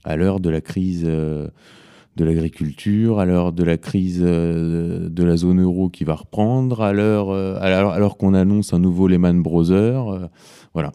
[0.04, 1.10] à l'heure de la crise
[2.16, 6.82] de l'agriculture, à l'heure de la crise euh, de la zone euro qui va reprendre,
[6.82, 10.08] à l'heure euh, alors, qu'on annonce un nouveau Lehman Brothers.
[10.08, 10.28] Euh,
[10.74, 10.94] voilà.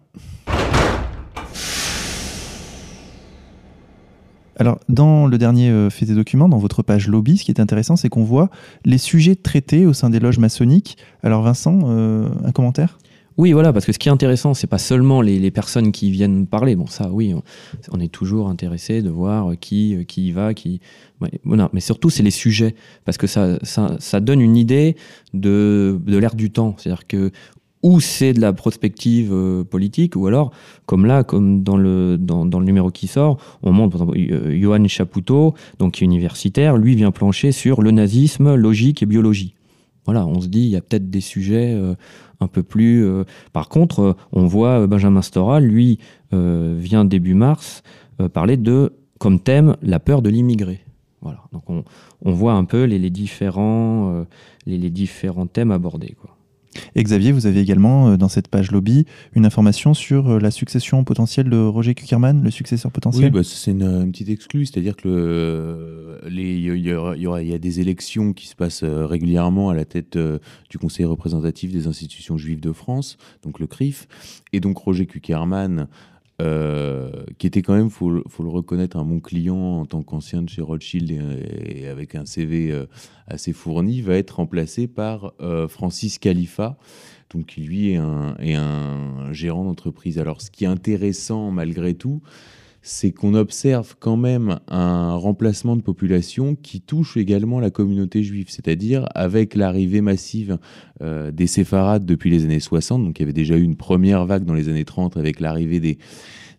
[4.60, 7.96] Alors, dans le dernier fait des documents, dans votre page lobby, ce qui est intéressant,
[7.96, 8.50] c'est qu'on voit
[8.84, 10.98] les sujets traités au sein des loges maçonniques.
[11.22, 12.98] Alors, Vincent, un commentaire?
[13.40, 16.46] Oui, voilà, parce que ce qui est intéressant, c'est pas seulement les, personnes qui viennent
[16.46, 16.76] parler.
[16.76, 17.34] Bon, ça, oui,
[17.90, 20.82] on, est toujours intéressé de voir qui, qui y va, qui.
[21.20, 22.74] mais surtout, c'est les sujets,
[23.06, 24.94] parce que ça, ça, donne une idée
[25.32, 26.74] de, de l'ère du temps.
[26.76, 27.32] C'est-à-dire que
[27.82, 30.52] ou c'est de la prospective euh, politique, ou alors,
[30.86, 34.60] comme là, comme dans le, dans, le numéro qui sort, on montre, par exemple, euh,
[34.60, 39.54] Johan Chapoutot, donc qui est universitaire, lui vient plancher sur le nazisme, logique et biologie.
[40.04, 41.94] Voilà, on se dit, il y a peut-être des sujets euh,
[42.40, 43.04] un peu plus.
[43.04, 45.98] Euh, par contre, euh, on voit euh, Benjamin Stora, lui,
[46.32, 47.82] vient début mars
[48.32, 50.78] parler de, comme thème, la peur de l'immigré.
[51.22, 51.40] Voilà.
[51.52, 54.24] Donc on, voit un peu les, différents,
[54.64, 56.14] les, les, différents thèmes abordés.
[56.20, 56.36] Quoi.
[56.94, 60.50] Et Xavier, vous avez également euh, dans cette page lobby une information sur euh, la
[60.50, 64.96] succession potentielle de Roger Kuckerman, le successeur potentiel Oui, bah, c'est une, petite exclue, c'est-à-dire
[64.96, 70.18] que il y, y, a des élections qui se passent euh, régulièrement à la tête
[70.68, 74.06] du Conseil représentatif des institutions juives de France, donc le CRIF,
[74.52, 75.88] et donc Roger Kuckerman
[76.40, 80.42] euh, qui était quand même, faut, faut le reconnaître, un bon client en tant qu'ancien
[80.42, 82.86] de chez Rothschild et, avec un CV euh,
[83.26, 86.78] assez fourni, va être remplacé par euh, Francis Khalifa,
[87.34, 90.18] donc qui lui est un, est un gérant d'entreprise.
[90.18, 92.22] Alors, ce qui est intéressant malgré tout,
[92.82, 98.46] c'est qu'on observe quand même un remplacement de population qui touche également la communauté juive,
[98.48, 100.58] c'est-à-dire avec l'arrivée massive
[101.02, 104.24] euh, des séfarades depuis les années 60, donc il y avait déjà eu une première
[104.24, 105.98] vague dans les années 30 avec l'arrivée des,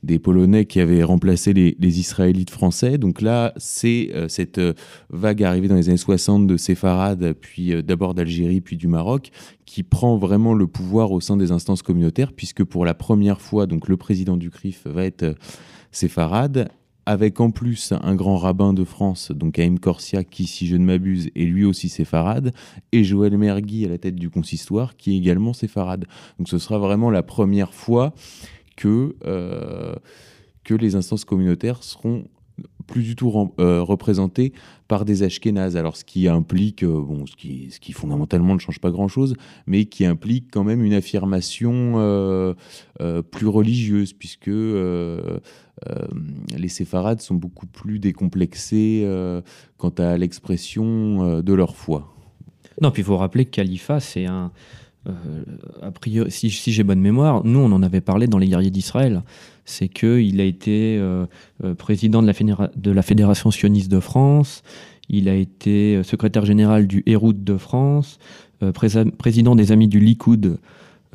[0.03, 2.99] des Polonais qui avaient remplacé les, Israélites français.
[2.99, 4.73] Donc là, c'est euh, cette euh,
[5.09, 9.31] vague arrivée dans les années 60 de séfarades, puis d'abord d'Algérie, puis du Maroc,
[9.65, 13.65] qui prend vraiment le pouvoir au sein des instances communautaires, puisque pour la première fois,
[13.65, 15.35] donc le président du CRIF va être
[15.91, 16.69] séfarade,
[17.05, 20.85] avec en plus un grand rabbin de France, donc Haïm Corsia, qui, si je ne
[20.85, 22.53] m'abuse, est lui aussi séfarade,
[22.91, 26.05] et Joël Mergui à la tête du consistoire, qui est également séfarade.
[26.37, 28.13] Donc ce sera vraiment la première fois
[28.75, 29.95] que, euh,
[30.63, 32.25] que les instances communautaires seront
[32.87, 34.53] plus du tout euh, représentés
[34.87, 35.77] par des Ashkénazes.
[35.77, 39.35] Alors, ce qui implique, euh, bon, ce qui, ce qui fondamentalement ne change pas grand-chose,
[39.65, 42.53] mais qui implique quand même une affirmation euh,
[43.31, 45.39] plus religieuse, puisque les
[46.67, 49.07] séfarades sont beaucoup plus décomplexés
[49.77, 52.13] quant à l'expression de leur foi.
[52.81, 54.51] Non, puis il faut rappeler que Khalifa, c'est un.
[55.81, 59.23] A priori, si, j'ai bonne mémoire, nous on en avait parlé dans les guerriers d'Israël
[59.65, 61.25] c'est qu'il a été euh,
[61.63, 64.63] euh, président de la, la, Fédération sioniste de France,
[65.09, 68.19] il a été euh, secrétaire général du Hérout de France,
[69.17, 70.59] président des Amis du Likoud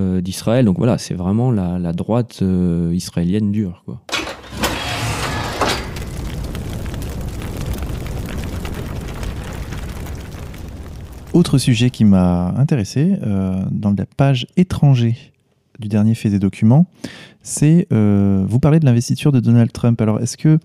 [0.01, 0.65] d'Israël.
[0.65, 2.43] Donc voilà, c'est vraiment la, droite
[2.93, 3.85] israélienne dure.
[3.85, 4.03] Quoi.
[11.37, 13.13] Autre sujet qui m'a intéressé,
[13.71, 15.17] dans la page étranger
[15.79, 16.87] du dernier fait des documents,
[17.43, 20.01] c'est euh, vous parlez de l'investiture de Donald Trump.
[20.01, 20.59] Alors est-ce que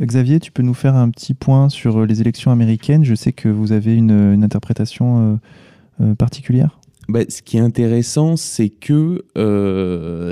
[0.00, 3.04] Xavier, tu peux nous faire un petit point sur euh, les élections américaines?
[3.04, 5.40] Je sais que vous avez une, interprétation
[6.00, 6.78] euh, particulière.
[7.08, 9.24] Bah, ce qui est intéressant, c'est que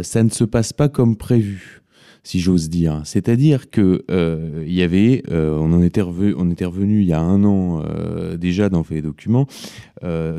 [0.05, 1.83] ça ne se passe pas comme prévu.
[2.23, 3.01] Si j'ose dire.
[3.05, 7.09] C'est-à-dire que euh, il y avait, euh, on en était revenu, on était revenu il
[7.09, 9.47] y a un an euh, déjà dans Fait Documents,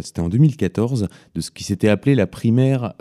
[0.02, 2.94] c'était en 2014, de ce qui s'était appelé la primaire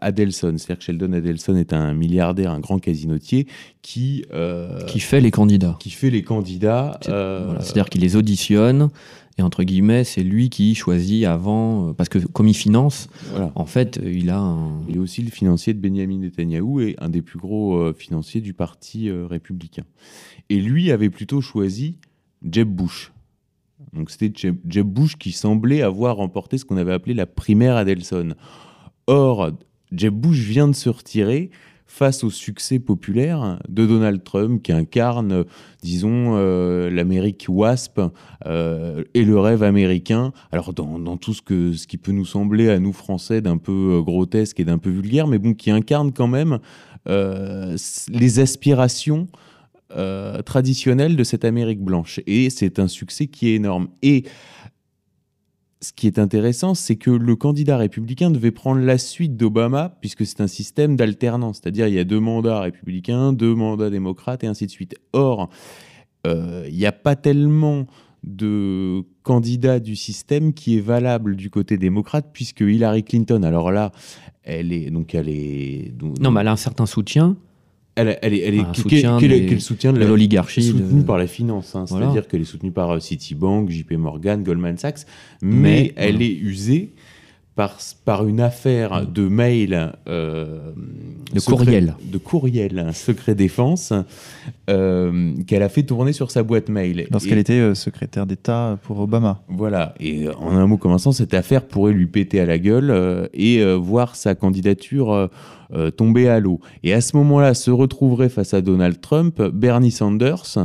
[0.00, 0.54] Adelson.
[0.56, 3.46] C'est-à-dire que Sheldon Adelson est un milliardaire, un grand casinotier
[3.82, 4.24] qui
[4.86, 6.98] qui fait les candidats, qui fait les candidats.
[7.02, 8.88] C'est-à-dire qu'il les auditionne
[9.38, 13.08] et entre guillemets, c'est lui qui choisit avant, euh, parce que comme il finance,
[13.54, 14.80] en fait, euh, il a un...
[14.88, 18.40] Il est aussi le financier de Benjamin Netanyahu et un des plus gros euh, financiers
[18.40, 19.84] du parti républicain.
[20.48, 21.98] Et lui avait plutôt choisi
[22.42, 23.12] Jeb Bush.
[23.92, 24.32] Donc c'était
[24.66, 28.34] Jeb, Bush qui semblait avoir remporté ce qu'on avait appelé la primaire Adelson.
[29.06, 29.50] Or,
[29.92, 31.50] Jeb Bush vient de se retirer
[31.86, 35.44] face au succès populaire de Donald Trump qui incarne,
[35.82, 38.00] disons, euh, l'Amérique WASP
[38.44, 40.32] euh, et le rêve américain.
[40.52, 43.96] Alors dans, tout ce, que, ce qui peut nous sembler à nous Français d'un peu
[43.98, 46.58] euh, grotesque et d'un peu vulgaire, mais bon, qui incarne quand même
[47.08, 49.28] les aspirations
[50.44, 52.18] traditionnelles de cette Amérique blanche.
[52.26, 53.86] Et c'est un succès qui est énorme.
[54.02, 54.24] Et
[55.80, 60.24] ce qui est intéressant, c'est que le candidat républicain devait prendre la suite d'Obama, puisque
[60.24, 64.46] c'est un système d'alternance, c'est-à-dire il y a deux mandats républicains, deux mandats démocrates, et
[64.46, 64.96] ainsi de suite.
[65.12, 65.50] Or,
[66.26, 67.86] euh, il n'y a pas tellement
[68.24, 73.92] de candidats du système qui est valable du côté démocrate, puisque Hillary Clinton, alors là,
[74.42, 77.36] elle est donc elle est non, mais elle a un certain soutien.
[77.96, 81.74] Elle, est, elle est, soutien quel, soutien de l'oligarchie soutenue par la finance.
[81.74, 81.86] Hein.
[81.86, 85.06] C'est-à-dire qu'elle est soutenue par euh, Citibank, JP Morgan, Goldman Sachs,
[85.40, 86.92] mais, elle est usée
[87.56, 90.70] par, par une affaire de mail euh,
[91.34, 91.94] de courriel.
[92.04, 93.92] de courriel secret défense
[94.70, 97.08] euh, qu'elle a fait tourner sur sa boîte mail.
[97.10, 99.42] Lorsqu'elle était secrétaire d'État pour Obama.
[99.48, 99.94] Voilà.
[99.98, 104.14] Et en un mot commençant cette affaire pourrait lui péter à la gueule et voir
[104.14, 105.28] sa candidature
[105.72, 106.60] euh, tomber à l'eau.
[106.84, 110.58] Et à ce moment-là, se retrouverait face à Donald Trump Bernie Sanders,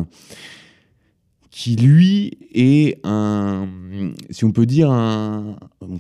[1.51, 3.67] qui lui est un,
[4.29, 5.57] si on peut dire, un,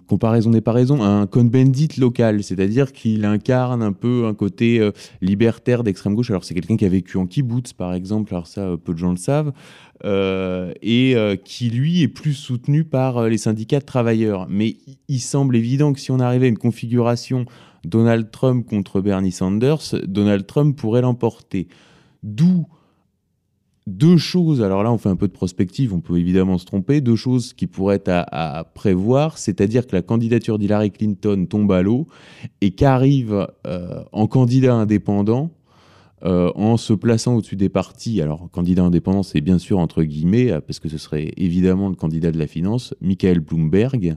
[0.07, 4.91] comparaison des paraisons, un Cohn-Bendit local, c'est-à-dire qu'il incarne un peu un côté euh,
[5.21, 6.29] libertaire d'extrême gauche.
[6.29, 8.97] Alors c'est quelqu'un qui a vécu en kibbutz, par exemple, alors ça, euh, peu de
[8.97, 9.51] gens le savent,
[10.81, 14.47] et qui lui est plus soutenu par les syndicats de travailleurs.
[14.49, 14.77] Mais
[15.09, 17.45] il semble évident que si on arrivait à une configuration
[17.83, 21.67] Donald Trump contre Bernie Sanders, Donald Trump pourrait l'emporter.
[22.23, 22.65] D'où
[23.87, 27.01] deux choses, alors là on fait un peu de prospective, on peut évidemment se tromper,
[27.01, 31.81] deux choses qui pourraient être à, prévoir, c'est-à-dire que la candidature d'Hillary Clinton tombe à
[31.81, 32.07] l'eau
[32.61, 35.51] et qu'arrive euh, en candidat indépendant,
[36.23, 40.51] euh, en se plaçant au-dessus des partis, alors candidat indépendant c'est bien sûr entre guillemets,
[40.61, 44.15] parce que ce serait évidemment le candidat de la finance, Michael Bloomberg,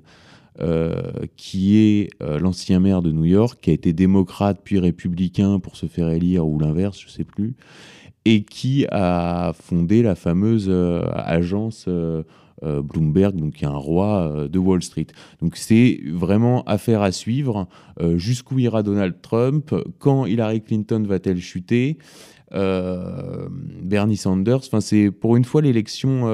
[0.60, 5.58] euh, qui est euh, l'ancien maire de New York, qui a été démocrate puis républicain
[5.58, 7.56] pour se faire élire, ou l'inverse, je ne sais plus,
[8.24, 11.88] et qui a fondé la fameuse euh, agence
[12.62, 15.08] Bloomberg, donc qui est un roi de Wall Street.
[15.42, 17.68] Donc c'est vraiment affaire à suivre.
[18.16, 21.98] Jusqu'où ira Donald Trump Quand Hillary Clinton va-t-elle chuter
[22.50, 24.60] Bernie Sanders.
[24.66, 26.26] Enfin, c'est pour une fois l'élection,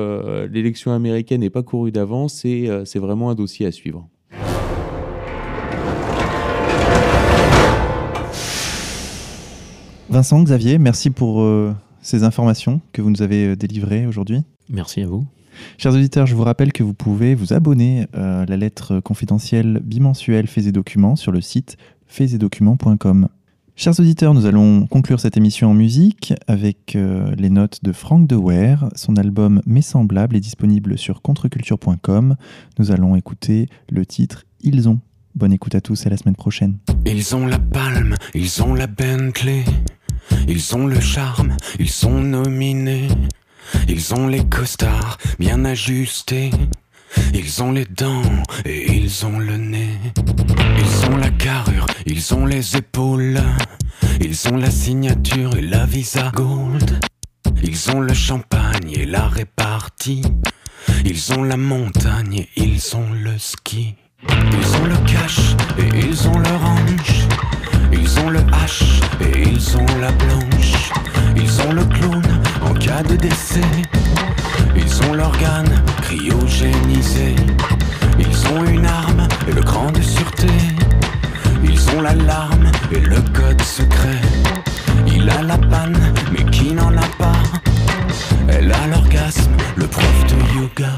[0.44, 4.08] l'élection américaine n'est pas courue d'avance et c'est vraiment un dossier à suivre.
[10.10, 14.42] Vincent, Xavier, merci pour euh, ces informations que vous nous avez euh, délivrées aujourd'hui.
[14.68, 15.24] Merci à vous.
[15.78, 20.48] Chers auditeurs, je vous rappelle que vous pouvez vous abonner à la lettre confidentielle bimensuelle
[20.48, 23.28] Faits et Documents sur le site faitsetdocuments.com.
[23.76, 28.26] Chers auditeurs, nous allons conclure cette émission en musique avec euh, les notes de Frank
[28.26, 28.76] Dewer.
[28.94, 32.36] Son album Mes semblables est disponible sur contreculture.com.
[32.78, 34.98] Nous allons écouter le titre Ils ont.
[35.34, 36.78] Bonne écoute à tous et à la semaine prochaine.
[37.06, 39.64] Ils ont la palme, ils ont la Bentley.
[40.48, 43.08] Ils ont le charme, ils sont nominés.
[43.88, 46.50] Ils ont les costards bien ajustés.
[47.34, 48.22] Ils ont les dents
[48.64, 49.98] et ils ont le nez.
[50.78, 53.40] Ils ont la carrure, ils ont les épaules.
[54.20, 57.00] Ils ont la signature et la visa gold.
[57.62, 60.22] Ils ont le champagne et la répartie.
[61.04, 63.96] Ils ont la montagne et ils ont le ski.
[69.76, 70.90] Ont la blanche.
[71.36, 72.22] Ils ont le clown
[72.62, 73.70] en cas de décès.
[74.76, 77.36] Ils ont l'organe cryogénisé.
[78.18, 80.52] Ils ont une arme et le cran de sûreté.
[81.62, 84.20] Ils ont l'alarme et le code secret.
[85.06, 85.98] Il a la panne,
[86.32, 87.42] mais qui n'en a pas?
[88.48, 90.92] Elle a l'orgasme, le prof de yoga.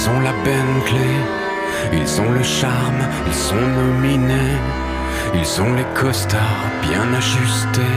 [0.00, 1.14] Ils ont la Bentley.
[1.92, 4.56] Ils ont le charme, ils sont nominés.
[5.34, 7.96] Ils ont les costards bien ajustés.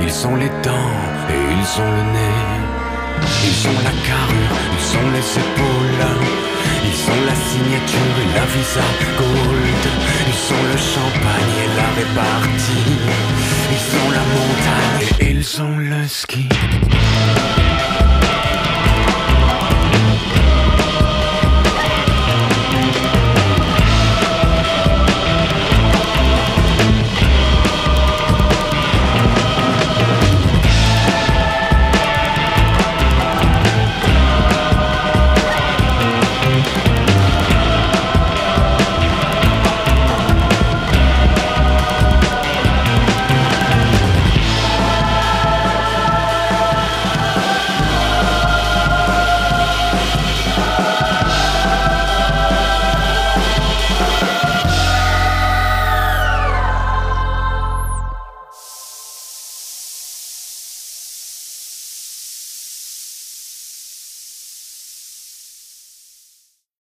[0.00, 0.96] Ils ont les dents
[1.28, 2.40] et ils ont le nez.
[3.48, 6.06] Ils ont la carrure, ils ont les épaules.
[6.88, 8.86] Ils ont la signature et la visa
[9.18, 9.84] gold.
[10.30, 12.96] Ils ont le champagne et la répartie.
[13.74, 16.48] Ils ont la montagne et ils ont le ski.